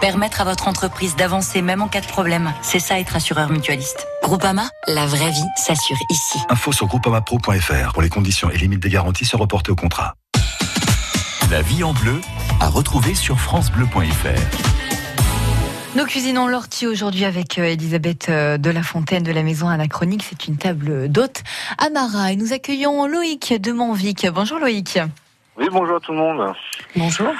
Permettre 0.00 0.40
à 0.40 0.44
votre 0.44 0.68
entreprise 0.68 1.16
d'avancer 1.16 1.60
même 1.60 1.82
en 1.82 1.88
cas 1.88 2.00
de 2.00 2.06
problème, 2.06 2.54
c'est 2.62 2.78
ça 2.78 3.00
être 3.00 3.16
assureur 3.16 3.50
mutualiste. 3.50 4.06
Groupama, 4.22 4.70
la 4.86 5.06
vraie 5.06 5.32
vie 5.32 5.46
s'assure 5.56 5.96
ici. 6.08 6.38
Info 6.48 6.70
sur 6.70 6.86
groupamapro.fr 6.86 7.92
pour 7.92 8.02
les 8.02 8.08
conditions 8.08 8.48
et 8.48 8.56
limites 8.58 8.78
des 8.78 8.90
garanties 8.90 9.24
se 9.24 9.36
reporter 9.36 9.72
au 9.72 9.74
contrat. 9.74 10.14
La 11.50 11.62
vie 11.62 11.82
en 11.82 11.94
bleu 11.94 12.20
à 12.60 12.68
retrouver 12.68 13.16
sur 13.16 13.40
francebleu.fr. 13.40 14.38
Nous 15.96 16.04
cuisinons 16.04 16.46
l'ortie 16.46 16.86
aujourd'hui 16.86 17.24
avec 17.24 17.58
euh, 17.58 17.64
Elisabeth 17.64 18.28
euh, 18.28 18.56
de 18.56 18.70
la 18.70 18.84
Fontaine 18.84 19.24
de 19.24 19.32
la 19.32 19.42
Maison 19.42 19.66
Anachronique. 19.66 20.22
C'est 20.22 20.46
une 20.46 20.58
table 20.58 21.08
d'hôtes 21.08 21.42
à 21.76 21.90
Marat. 21.90 22.30
Et 22.32 22.36
nous 22.36 22.52
accueillons 22.52 23.04
Loïc 23.06 23.60
de 23.60 23.72
Montvic. 23.72 24.28
Bonjour 24.32 24.60
Loïc. 24.60 25.00
Oui, 25.56 25.66
bonjour 25.72 25.96
à 25.96 26.00
tout 26.00 26.12
le 26.12 26.18
monde. 26.18 26.54
Bonjour. 26.94 27.32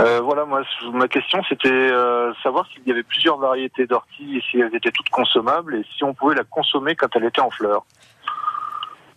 Euh, 0.00 0.20
voilà, 0.20 0.44
moi, 0.44 0.62
ma 0.92 1.06
question, 1.06 1.42
c'était 1.48 1.68
euh, 1.68 2.32
savoir 2.42 2.66
s'il 2.72 2.86
y 2.86 2.90
avait 2.90 3.04
plusieurs 3.04 3.38
variétés 3.38 3.86
d'orties 3.86 4.38
et 4.38 4.42
si 4.50 4.58
elles 4.58 4.74
étaient 4.74 4.90
toutes 4.90 5.10
consommables 5.10 5.76
et 5.76 5.86
si 5.96 6.02
on 6.02 6.14
pouvait 6.14 6.34
la 6.34 6.44
consommer 6.44 6.96
quand 6.96 7.08
elle 7.14 7.24
était 7.24 7.40
en 7.40 7.50
fleurs. 7.50 7.84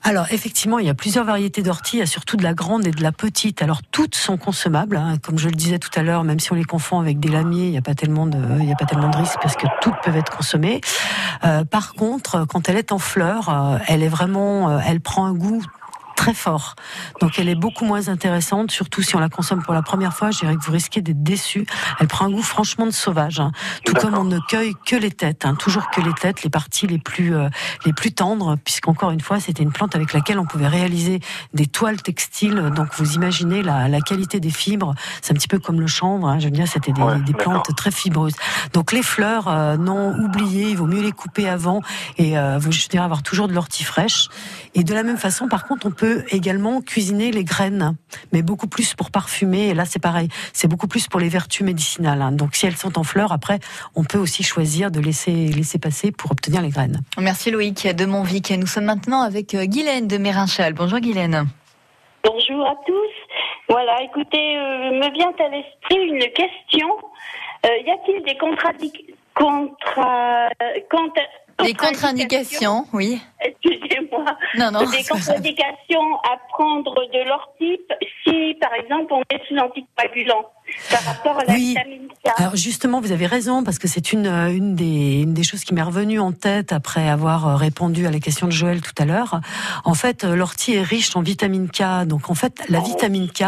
Alors 0.04 0.28
effectivement, 0.32 0.80
il 0.80 0.86
y 0.86 0.90
a 0.90 0.94
plusieurs 0.94 1.26
variétés 1.26 1.64
d'orties, 1.64 1.98
il 1.98 2.00
y 2.00 2.04
a 2.04 2.06
surtout 2.06 2.38
de 2.38 2.44
la 2.44 2.54
grande 2.54 2.88
et 2.88 2.92
de 2.92 3.04
la 3.04 3.12
petite. 3.12 3.62
Alors 3.62 3.82
toutes 3.92 4.16
sont 4.16 4.38
consommables, 4.38 4.96
hein. 4.96 5.16
comme 5.22 5.38
je 5.38 5.50
le 5.50 5.56
disais 5.56 5.80
tout 5.80 5.90
à 5.96 6.04
l'heure, 6.04 6.24
même 6.24 6.40
si 6.40 6.54
on 6.54 6.56
les 6.56 6.64
confond 6.64 7.00
avec 7.00 7.20
des 7.20 7.28
lamiers, 7.28 7.66
il 7.66 7.72
n'y 7.72 7.78
a 7.78 7.82
pas 7.82 7.96
tellement 7.96 8.26
de, 8.26 8.38
il 8.60 8.70
y 8.70 8.72
a 8.72 8.76
pas 8.76 8.86
tellement 8.86 9.10
de 9.10 9.18
risques 9.18 9.40
parce 9.42 9.58
que 9.58 9.68
toutes 9.82 10.00
peuvent 10.04 10.16
être 10.16 10.34
consommées. 10.34 10.80
Euh, 11.44 11.66
par 11.66 11.94
contre, 11.94 12.46
quand 12.48 12.70
elle 12.70 12.78
est 12.78 12.94
en 12.94 13.00
fleurs, 13.00 13.50
euh, 13.50 13.80
elle 13.88 14.02
est 14.02 14.08
vraiment, 14.08 14.80
elle 14.80 15.02
prend 15.02 15.26
un 15.26 15.34
goût 15.34 15.62
très 16.18 16.34
fort. 16.34 16.76
Donc 17.22 17.40
elle 17.40 17.48
est 17.48 17.56
beaucoup 17.56 17.86
moins 17.86 18.10
intéressante, 18.10 18.72
surtout 18.72 19.02
si 19.02 19.16
on 19.16 19.20
la 19.20 19.30
consomme 19.30 19.64
pour 19.64 19.74
la 19.74 19.84
première 19.84 20.14
fois. 20.14 20.32
Je 20.32 20.40
dirais 20.40 20.56
que 20.58 20.64
vous 20.66 20.74
risquez 20.74 21.02
d'être 21.02 21.24
déçu. 21.24 21.66
Elle 22.00 22.08
prend 22.08 22.26
un 22.26 22.32
goût 22.32 22.42
franchement 22.42 22.86
de 22.88 22.92
sauvage. 22.92 23.40
hein. 23.40 23.52
Tout 23.86 23.94
comme 23.94 24.16
on 24.18 24.26
ne 24.26 24.40
cueille 24.50 24.74
que 24.86 24.96
les 24.98 25.12
têtes, 25.12 25.46
hein. 25.46 25.56
toujours 25.56 25.90
que 25.92 26.02
les 26.02 26.14
têtes, 26.14 26.44
les 26.44 26.50
parties 26.50 26.88
les 26.88 26.98
plus 26.98 27.36
euh, 27.36 27.48
les 27.86 27.94
plus 27.94 28.12
tendres, 28.12 28.58
puisqu'encore 28.66 29.12
une 29.12 29.22
fois, 29.22 29.40
c'était 29.40 29.64
une 29.64 29.72
plante 29.72 29.96
avec 29.96 30.12
laquelle 30.12 30.40
on 30.40 30.46
pouvait 30.46 30.68
réaliser 30.68 31.20
des 31.54 31.68
toiles 31.68 32.02
textiles. 32.02 32.72
Donc 32.76 32.88
vous 32.98 33.14
imaginez 33.14 33.62
la, 33.62 33.88
la 33.88 34.02
qualité 34.02 34.40
des 34.40 34.50
fibres. 34.50 34.96
C'est 35.22 35.34
un 35.34 35.36
petit 35.36 35.48
peu 35.48 35.60
comme 35.60 35.80
le 35.80 35.88
chanvre. 35.88 36.28
Hein. 36.28 36.40
Je 36.40 36.46
veux 36.46 36.52
dire, 36.52 36.68
c'était 36.68 36.92
des, 36.92 37.02
des 37.26 37.34
plantes 37.34 37.70
très 37.76 37.92
fibreuses. 37.92 38.36
Donc 38.74 38.92
les 38.92 39.04
fleurs, 39.04 39.48
euh, 39.48 39.78
non 39.78 40.18
oubliez, 40.18 40.72
il 40.72 40.78
vaut 40.78 40.88
mieux 40.88 41.04
les 41.04 41.12
couper 41.12 41.48
avant 41.48 41.82
et 42.18 42.38
euh, 42.38 42.58
vous 42.58 42.72
je 42.72 42.88
dirais 42.88 43.04
avoir 43.06 43.22
toujours 43.22 43.48
de 43.48 43.54
l'ortie 43.54 43.84
fraîche. 43.84 44.30
Et 44.74 44.84
de 44.84 44.94
la 44.94 45.04
même 45.04 45.18
façon, 45.18 45.48
par 45.48 45.66
contre, 45.68 45.86
on 45.86 45.92
peut 45.92 46.07
également 46.30 46.82
cuisiner 46.82 47.32
les 47.32 47.44
graines, 47.44 47.96
mais 48.32 48.42
beaucoup 48.42 48.68
plus 48.68 48.94
pour 48.96 49.12
parfumer. 49.12 49.70
Et 49.70 49.74
là, 49.74 49.86
c'est 49.86 50.02
pareil, 50.02 50.30
c'est 50.54 50.68
beaucoup 50.68 50.88
plus 50.88 51.08
pour 51.08 51.20
les 51.20 51.30
vertus 51.30 51.62
médicinales. 51.66 52.22
hein. 52.22 52.32
Donc, 52.32 52.56
si 52.56 52.66
elles 52.66 52.76
sont 52.76 52.98
en 52.98 53.04
fleurs, 53.04 53.32
après, 53.32 53.60
on 53.96 54.04
peut 54.04 54.18
aussi 54.18 54.44
choisir 54.44 54.92
de 54.92 55.00
laisser 55.00 55.48
laisser 55.48 55.80
passer 55.80 56.12
pour 56.12 56.32
obtenir 56.32 56.62
les 56.62 56.70
graines. 56.70 57.02
Merci 57.20 57.52
Loïc 57.52 57.88
de 57.88 58.06
Montvic. 58.06 58.52
Nous 58.52 58.68
sommes 58.68 58.86
maintenant 58.86 59.22
avec 59.22 59.54
euh, 59.56 59.66
Guylaine 59.66 60.08
de 60.08 60.18
Mérinchal. 60.18 60.74
Bonjour 60.74 61.00
Guylaine. 61.00 61.46
Bonjour 62.24 62.66
à 62.68 62.76
tous. 62.86 63.16
Voilà, 63.70 64.02
écoutez, 64.04 64.58
euh, 64.58 64.92
me 65.00 65.14
vient 65.14 65.32
à 65.46 65.50
l'esprit 65.50 66.00
une 66.08 66.32
question. 66.34 66.88
Euh, 67.66 67.70
y 67.86 67.90
a-t-il 67.92 68.24
des 68.24 68.38
contradictions 68.38 69.14
contra... 69.34 70.50
contra- 70.90 71.22
Les 71.64 71.74
contre-indications, 71.74 72.86
oui. 72.94 73.20
Excusez-moi. 73.42 74.26
Non, 74.58 74.72
non, 74.72 74.80
Des 74.90 75.04
contre-indications 75.04 76.16
à 76.24 76.38
prendre 76.50 76.94
de 76.94 77.28
l'ortie 77.28 77.80
si, 78.24 78.56
par 78.62 78.74
exemple, 78.74 79.14
on 79.14 79.22
est 79.30 79.42
sous 79.48 79.58
anticoagulant. 79.58 80.52
Par 80.90 81.04
rapport 81.04 81.40
à 81.40 81.46
la 81.46 81.54
Oui. 81.54 81.70
vitamine 81.70 82.08
K. 82.08 82.30
Alors 82.38 82.56
justement, 82.56 83.00
vous 83.02 83.12
avez 83.12 83.26
raison 83.26 83.64
parce 83.64 83.80
que 83.80 83.88
c'est 83.88 84.12
une 84.12 84.28
euh, 84.28 84.54
une 84.54 84.76
des 84.76 85.22
une 85.22 85.34
des 85.34 85.44
choses 85.44 85.64
qui 85.64 85.74
m'est 85.74 85.82
revenue 85.82 86.20
en 86.20 86.32
tête 86.32 86.74
après 86.74 87.08
avoir 87.08 87.48
euh, 87.48 87.56
répondu 87.56 88.06
à 88.06 88.12
la 88.12 88.20
question 88.20 88.48
de 88.48 88.52
Joël 88.52 88.82
tout 88.82 88.94
à 88.98 89.06
l'heure. 89.06 89.40
En 89.86 89.94
fait, 89.94 90.24
euh, 90.24 90.36
l'ortie 90.36 90.74
est 90.74 90.82
riche 90.82 91.16
en 91.16 91.22
vitamine 91.22 91.70
K. 91.70 92.06
Donc 92.06 92.30
en 92.30 92.36
fait, 92.36 92.62
la 92.70 92.80
vitamine 92.82 93.30
K, 93.30 93.44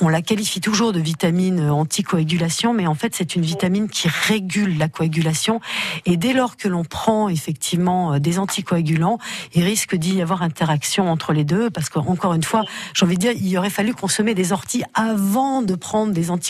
on 0.00 0.08
la 0.08 0.20
qualifie 0.20 0.60
toujours 0.60 0.92
de 0.92 1.00
vitamine 1.00 1.70
anticoagulation, 1.70 2.74
mais 2.74 2.86
en 2.86 2.94
fait, 2.94 3.14
c'est 3.14 3.34
une 3.34 3.42
vitamine 3.42 3.88
qui 3.88 4.08
régule 4.08 4.76
la 4.78 4.88
coagulation. 4.88 5.60
Et 6.06 6.16
dès 6.16 6.32
lors 6.32 6.56
que 6.56 6.68
l'on 6.68 6.84
prend 6.84 7.28
effectivement 7.28 8.18
des 8.18 8.38
anticoagulants, 8.38 9.18
il 9.54 9.64
risque 9.64 9.94
d'y 9.96 10.20
avoir 10.20 10.42
interaction 10.42 11.10
entre 11.10 11.32
les 11.32 11.44
deux 11.44 11.70
parce 11.70 11.88
qu'encore 11.88 12.34
une 12.34 12.42
fois, 12.42 12.64
j'ai 12.94 13.06
envie 13.06 13.16
de 13.16 13.20
dire, 13.20 13.32
il 13.40 13.56
aurait 13.56 13.70
fallu 13.70 13.94
consommer 13.94 14.34
des 14.34 14.52
orties 14.52 14.82
avant 14.94 15.62
de 15.62 15.74
prendre 15.74 16.12
des 16.12 16.30
anticoagulants 16.30 16.41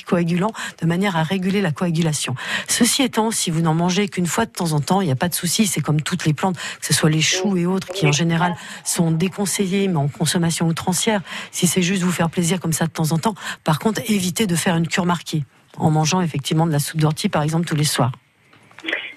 de 0.81 0.87
manière 0.87 1.17
à 1.17 1.23
réguler 1.23 1.61
la 1.61 1.71
coagulation. 1.71 2.35
Ceci 2.69 3.03
étant, 3.03 3.31
si 3.31 3.51
vous 3.51 3.61
n'en 3.61 3.75
mangez 3.75 4.09
qu'une 4.09 4.27
fois 4.27 4.47
de 4.47 4.51
temps 4.51 4.73
en 4.73 4.81
temps, 4.81 5.01
il 5.01 5.07
n'y 5.07 5.13
a 5.13 5.17
pas 5.17 5.29
de 5.29 5.35
souci, 5.35 5.67
c'est 5.67 5.81
comme 5.81 6.01
toutes 6.01 6.25
les 6.25 6.33
plantes, 6.35 6.57
que 6.57 6.87
ce 6.87 6.95
soit 6.95 7.11
les 7.11 7.21
choux 7.21 7.57
et 7.57 7.67
autres 7.67 7.89
qui 7.89 8.07
en 8.07 8.13
général 8.13 8.55
sont 8.85 9.11
déconseillés 9.11 9.89
mais 9.89 9.97
en 9.97 10.09
consommation 10.09 10.67
outrancière. 10.67 11.21
Si 11.51 11.67
c'est 11.67 11.83
juste 11.83 12.03
vous 12.03 12.13
faire 12.13 12.31
plaisir 12.31 12.61
comme 12.61 12.73
ça 12.73 12.87
de 12.87 12.91
temps 12.91 13.13
en 13.13 13.19
temps, 13.19 13.35
par 13.65 13.79
contre, 13.79 14.01
évitez 14.09 14.47
de 14.47 14.57
faire 14.57 14.77
une 14.77 14.89
cure 14.89 15.07
marquée 15.07 15.45
en 15.77 15.91
mangeant 15.91 16.21
effectivement 16.21 16.67
de 16.67 16.73
la 16.73 16.79
soupe 16.79 17.01
d'ortie 17.01 17.29
par 17.29 17.43
exemple 17.43 17.67
tous 17.67 17.77
les 17.77 17.85
soirs. 17.85 18.13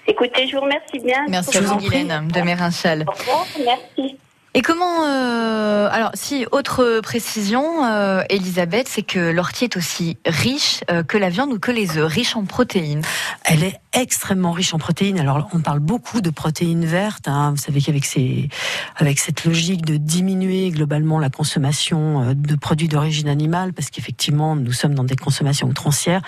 Écoutez, 0.06 0.46
je 0.46 0.54
vous 0.56 0.62
remercie 0.62 1.00
bien. 1.04 1.26
Merci 1.28 1.58
à 1.58 1.60
vous, 1.62 1.76
Guylaine 1.78 2.28
de 2.28 2.40
Mérinchal. 2.40 3.04
Au 3.06 3.12
revoir, 3.12 3.46
merci. 3.64 4.16
Et 4.56 4.62
comment 4.62 5.04
euh, 5.04 5.88
alors 5.92 6.12
si 6.14 6.46
autre 6.50 7.00
précision, 7.02 7.84
euh, 7.84 8.22
Elisabeth, 8.30 8.88
c'est 8.88 9.02
que 9.02 9.18
l'ortie 9.18 9.64
est 9.64 9.76
aussi 9.76 10.16
riche 10.24 10.80
euh, 10.90 11.02
que 11.02 11.18
la 11.18 11.28
viande 11.28 11.52
ou 11.52 11.58
que 11.58 11.70
les 11.70 11.98
œufs, 11.98 12.10
riche 12.10 12.36
en 12.36 12.44
protéines. 12.46 13.02
Elle 13.44 13.62
est 13.62 13.78
extrêmement 13.92 14.52
riche 14.52 14.72
en 14.72 14.78
protéines. 14.78 15.18
Alors, 15.18 15.48
on 15.52 15.60
parle 15.60 15.80
beaucoup 15.80 16.22
de 16.22 16.30
protéines 16.30 16.86
vertes. 16.86 17.28
hein. 17.28 17.50
Vous 17.50 17.58
savez 17.58 17.82
qu'avec 17.82 18.06
ces, 18.06 18.48
avec 18.96 19.18
cette 19.18 19.44
logique 19.44 19.84
de 19.84 19.98
diminuer 19.98 20.70
globalement 20.70 21.18
la 21.18 21.28
consommation 21.28 22.34
de 22.34 22.56
produits 22.56 22.88
d'origine 22.88 23.28
animale, 23.28 23.74
parce 23.74 23.90
qu'effectivement, 23.90 24.56
nous 24.56 24.72
sommes 24.72 24.94
dans 24.94 25.04
des 25.04 25.16
consommations 25.16 25.68
outrancières, 25.68 26.22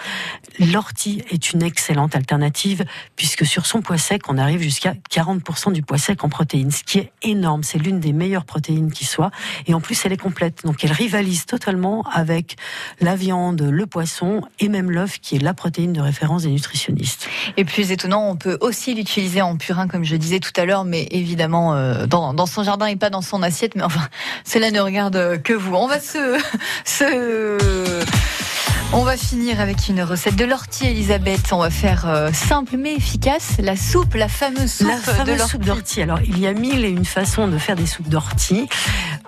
l'ortie 0.59 1.23
est 1.31 1.53
une 1.53 1.63
excellente 1.63 2.15
alternative, 2.15 2.85
puisque 3.17 3.47
sur 3.47 3.67
son 3.67 3.81
poids 3.81 3.99
sec, 3.99 4.23
on 4.29 4.39
arrive 4.39 4.61
jusqu'à 4.61 4.95
40% 5.11 5.73
du 5.73 5.83
poids 5.83 5.99
sec 5.99 6.25
en 6.25 6.29
protéines, 6.29 6.71
ce 6.71 6.85
qui 6.85 6.99
est 6.99 7.13
énorme. 7.23 7.63
C'est 7.63 7.79
l'une 7.79 8.01
des 8.01 8.13
meilleures 8.19 8.45
protéines 8.45 8.93
qui 8.93 9.07
soit. 9.07 9.31
Et 9.67 9.75
en 9.75 9.81
plus, 9.81 10.05
elle 10.05 10.13
est 10.13 10.19
complète. 10.19 10.65
Donc, 10.65 10.85
elle 10.85 10.93
rivalise 10.93 11.47
totalement 11.47 12.05
avec 12.13 12.57
la 13.01 13.17
viande, 13.17 13.63
le 13.63 13.87
poisson 13.87 14.43
et 14.59 14.69
même 14.69 14.91
l'œuf, 14.91 15.19
qui 15.21 15.37
est 15.37 15.43
la 15.43 15.55
protéine 15.55 15.93
de 15.93 16.01
référence 16.01 16.43
des 16.43 16.51
nutritionnistes. 16.51 17.29
Et 17.57 17.65
plus 17.65 17.91
étonnant, 17.91 18.29
on 18.29 18.37
peut 18.37 18.59
aussi 18.61 18.95
l'utiliser 18.95 19.41
en 19.41 19.57
purin, 19.57 19.89
comme 19.89 20.05
je 20.05 20.17
disais 20.17 20.41
tout 20.41 20.53
à 20.57 20.65
l'heure, 20.65 20.85
mais 20.85 21.09
évidemment 21.11 21.75
euh, 21.75 22.07
dans, 22.07 22.35
dans 22.35 22.47
son 22.47 22.63
jardin 22.63 22.87
et 22.87 22.97
pas 22.97 23.11
dans 23.11 23.23
son 23.23 23.43
assiette. 23.43 23.75
Mais 23.75 23.83
enfin, 23.83 24.07
cela 24.45 24.71
ne 24.71 24.81
regarde 24.81 25.43
que 25.43 25.53
vous. 25.53 25.75
On 25.75 25.87
va 25.87 26.01
se, 26.01 26.39
se 26.85 27.59
on 28.93 29.03
va 29.03 29.17
finir 29.17 29.61
avec 29.61 29.89
une 29.89 30.03
recette 30.03 30.37
de 30.37 30.45
l'ortie, 30.45 30.87
Elisabeth. 30.87 31.53
On 31.53 31.59
va 31.59 31.71
faire 31.71 32.09
euh, 32.09 32.33
simple 32.33 32.77
mais 32.79 32.95
efficace, 32.95 33.57
la 33.59 33.77
soupe, 33.77 34.15
la 34.15 34.29
fameuse 34.29 34.73
soupe 34.73 34.89
La 34.89 34.97
de 34.97 35.03
fameuse 35.03 35.43
soupe 35.43 35.65
d'ortie. 35.65 36.01
Alors, 36.01 36.21
il 36.23 36.39
y 36.39 36.47
a 36.47 36.55
mille 36.55 36.85
et 36.85 36.89
une 36.89 37.05
façons 37.05 37.49
de 37.49 37.59
faire 37.59 37.77
des 37.77 37.87
soupes 37.87 38.09
d'ortie. 38.09 38.69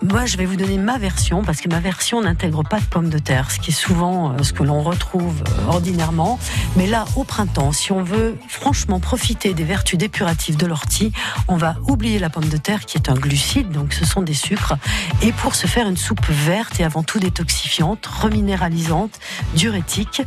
Moi, 0.02 0.24
je 0.24 0.38
vais 0.38 0.46
vous 0.46 0.56
donner 0.56 0.78
ma 0.78 0.96
version 0.96 1.42
parce 1.44 1.60
que 1.60 1.68
ma 1.68 1.80
version 1.80 2.22
n'intègre 2.22 2.62
pas 2.62 2.80
de 2.80 2.84
pommes 2.86 3.10
de 3.10 3.18
terre, 3.18 3.50
ce 3.50 3.58
qui 3.58 3.70
est 3.70 3.74
souvent 3.74 4.32
euh, 4.32 4.42
ce 4.42 4.54
que 4.54 4.62
l'on 4.62 4.82
retrouve 4.82 5.42
euh, 5.42 5.66
ordinairement. 5.68 6.38
Mais 6.76 6.86
là, 6.86 7.04
au 7.16 7.24
printemps, 7.24 7.72
si 7.72 7.92
on 7.92 8.02
veut 8.02 8.38
franchement 8.48 8.98
profiter 8.98 9.52
des 9.52 9.64
vertus 9.64 9.98
dépuratives 9.98 10.56
de 10.56 10.66
l'ortie, 10.66 11.12
on 11.48 11.56
va 11.56 11.76
oublier 11.86 12.18
la 12.18 12.30
pomme 12.30 12.48
de 12.48 12.56
terre 12.56 12.86
qui 12.86 12.96
est 12.96 13.10
un 13.10 13.14
glucide, 13.14 13.70
donc 13.70 13.92
ce 13.92 14.06
sont 14.06 14.22
des 14.22 14.34
sucres. 14.34 14.76
Et 15.20 15.32
pour 15.32 15.54
se 15.54 15.66
faire 15.66 15.86
une 15.86 15.98
soupe 15.98 16.26
verte 16.30 16.80
et 16.80 16.84
avant 16.84 17.02
tout 17.02 17.18
détoxifiante, 17.18 18.06
reminéralisante, 18.06 19.20
diurétique, 19.54 20.22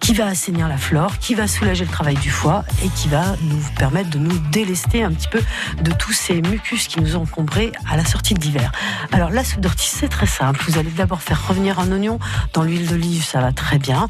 qui 0.00 0.14
va 0.14 0.26
assainir 0.26 0.68
la 0.68 0.76
flore, 0.76 1.18
qui 1.18 1.34
va 1.34 1.48
soulager 1.48 1.84
le 1.84 1.90
travail 1.90 2.14
du 2.16 2.30
foie 2.30 2.64
et 2.84 2.88
qui 2.88 3.08
va 3.08 3.36
nous 3.42 3.60
permettre 3.76 4.10
de 4.10 4.18
nous 4.18 4.38
délester 4.50 5.02
un 5.02 5.12
petit 5.12 5.28
peu 5.28 5.40
de 5.82 5.92
tous 5.92 6.12
ces 6.12 6.40
mucus 6.42 6.86
qui 6.86 7.00
nous 7.00 7.16
ont 7.16 7.22
encombrés 7.22 7.72
à 7.88 7.96
la 7.96 8.04
sortie 8.04 8.34
de 8.34 8.40
l'hiver. 8.40 8.72
Alors 9.12 9.30
la 9.30 9.44
soupe 9.44 9.60
d'ortie, 9.60 9.88
c'est 9.88 10.08
très 10.08 10.26
simple. 10.26 10.62
Vous 10.68 10.78
allez 10.78 10.90
d'abord 10.90 11.22
faire 11.22 11.48
revenir 11.48 11.78
un 11.78 11.90
oignon 11.92 12.18
dans 12.52 12.62
l'huile 12.62 12.88
d'olive, 12.88 13.24
ça 13.24 13.40
va 13.40 13.52
très 13.52 13.78
bien. 13.78 14.08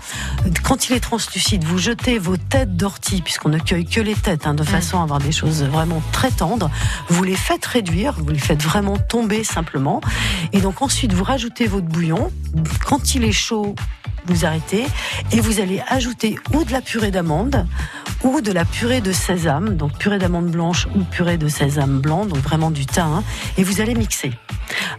Quand 0.63 0.89
il 0.89 0.95
est 0.95 1.01
translucide, 1.01 1.65
vous 1.65 1.79
jetez 1.79 2.19
vos 2.19 2.37
têtes 2.37 2.77
d'ortie, 2.77 3.23
puisqu'on 3.23 3.49
ne 3.49 3.59
cueille 3.59 3.87
que 3.87 4.01
les 4.01 4.15
têtes, 4.15 4.47
hein, 4.47 4.55
de 4.55 4.65
façon 4.65 5.01
à 5.01 5.03
avoir 5.03 5.19
des 5.19 5.33
choses 5.33 5.63
vraiment 5.63 6.03
très 6.13 6.31
tendres. 6.31 6.71
Vous 7.09 7.25
les 7.25 7.37
faites 7.37 7.65
réduire, 7.65 8.15
vous 8.19 8.31
les 8.31 8.39
faites 8.39 8.63
vraiment 8.63 8.99
tomber 8.99 9.45
simplement. 9.45 10.01
Et 10.53 10.61
donc 10.61 10.83
ensuite, 10.83 11.13
vous 11.13 11.25
rajoutez 11.25 11.67
votre 11.67 11.87
bouillon. 11.87 12.31
Quand 12.85 13.15
il 13.15 13.25
est 13.25 13.33
chaud, 13.33 13.75
arrêtez 14.45 14.87
et 15.33 15.41
vous 15.41 15.61
allez 15.61 15.83
ajouter 15.89 16.37
ou 16.55 16.65
de 16.65 16.73
la 16.73 16.81
purée 16.81 17.11
d'amande 17.11 17.67
ou 18.25 18.41
de 18.41 18.53
la 18.53 18.65
purée 18.65 19.01
de 19.01 19.13
sésame, 19.13 19.77
donc 19.77 19.97
purée 19.99 20.19
d'amande 20.19 20.51
blanche 20.51 20.87
ou 20.95 21.03
purée 21.05 21.39
de 21.39 21.49
sésame 21.49 22.01
blanc, 22.01 22.25
donc 22.27 22.39
vraiment 22.39 22.71
du 22.71 22.87
thym, 22.87 23.13
hein, 23.13 23.25
et 23.57 23.65
vous 23.65 23.81
allez 23.81 23.95
mixer. 23.95 24.33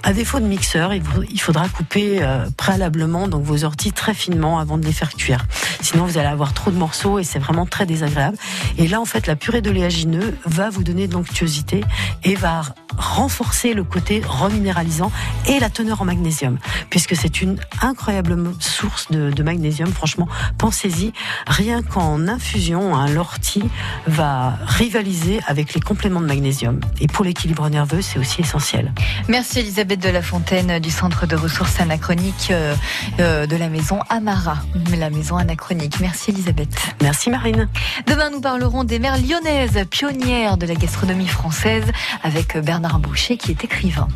À 0.04 0.14
défaut 0.14 0.40
de 0.40 0.46
mixeur, 0.46 0.94
il 0.94 1.42
faudra 1.42 1.68
couper 1.70 2.22
euh, 2.22 2.46
préalablement 2.58 3.28
donc 3.28 3.44
vos 3.44 3.64
orties 3.64 3.92
très 3.92 4.14
finement 4.14 4.60
avant 4.60 4.78
de 4.78 4.86
les 4.86 4.94
faire 4.94 5.14
cuire. 5.14 5.46
Sinon, 5.82 6.06
vous 6.06 6.18
allez 6.18 6.28
avoir 6.28 6.54
trop 6.54 6.72
de 6.72 6.78
morceaux 6.78 7.20
et 7.20 7.24
c'est 7.24 7.40
vraiment 7.40 7.66
très 7.66 7.86
désagréable. 7.86 8.38
Et 8.78 8.88
là, 8.88 9.02
en 9.02 9.06
fait, 9.06 9.28
la 9.28 9.36
purée 9.36 9.62
d'oléagineux 9.62 10.38
va 10.46 10.70
vous 10.70 10.84
donner 10.84 11.08
de 11.08 11.14
l'onctuosité 11.14 11.84
et 12.24 12.36
va 12.36 12.64
renforcer 12.98 13.74
le 13.74 13.84
côté 13.84 14.22
reminéralisant 14.26 15.12
et 15.48 15.60
la 15.60 15.70
teneur 15.70 16.02
en 16.02 16.06
magnésium, 16.06 16.58
puisque 16.90 17.16
c'est 17.16 17.42
une 17.42 17.58
incroyable 17.82 18.38
source 18.60 19.10
de, 19.12 19.32
de 19.32 19.44
magnésium. 19.44 19.92
Franchement, 19.92 20.28
pensez-y. 20.58 21.12
Rien 21.48 21.82
qu'en 21.82 22.28
infusion, 22.28 22.96
hein, 22.96 23.08
l'ortie 23.08 23.64
va 24.08 24.58
rivaliser 24.66 25.40
avec 25.48 25.74
les 25.74 25.82
compléments 25.82 26.22
de 26.22 26.28
magnésium. 26.28 26.80
Et 27.00 27.08
pour 27.08 27.26
l'équilibre 27.26 27.68
nerveux, 27.70 28.02
c'est 28.02 28.20
aussi 28.20 28.42
essentiel. 28.42 28.94
Merci 29.28 29.63
Elisabeth 29.64 30.02
de 30.02 30.10
la 30.10 30.22
Fontaine 30.22 30.80
du 30.80 30.92
Centre 30.92 31.26
de 31.26 31.38
ressources 31.38 31.80
anachroniques 31.80 32.50
euh, 32.52 32.76
euh, 33.22 33.48
de 33.48 33.56
la 33.56 33.70
maison 33.70 34.00
Amara, 34.10 34.58
la 34.98 35.10
maison 35.10 35.38
anachronique. 35.38 36.02
Merci 36.02 36.32
Elisabeth. 36.32 36.76
Merci 37.02 37.30
Marine. 37.30 37.70
Demain, 38.06 38.30
nous 38.30 38.42
parlerons 38.42 38.84
des 38.84 39.00
mères 39.00 39.18
lyonnaises, 39.18 39.86
pionnières 39.90 40.58
de 40.58 40.66
la 40.66 40.76
gastronomie 40.76 41.30
française, 41.30 41.86
avec 42.24 42.58
Bernard 42.58 43.00
Boucher 43.00 43.38
qui 43.38 43.52
est 43.52 43.64
écrivain. 43.64 44.10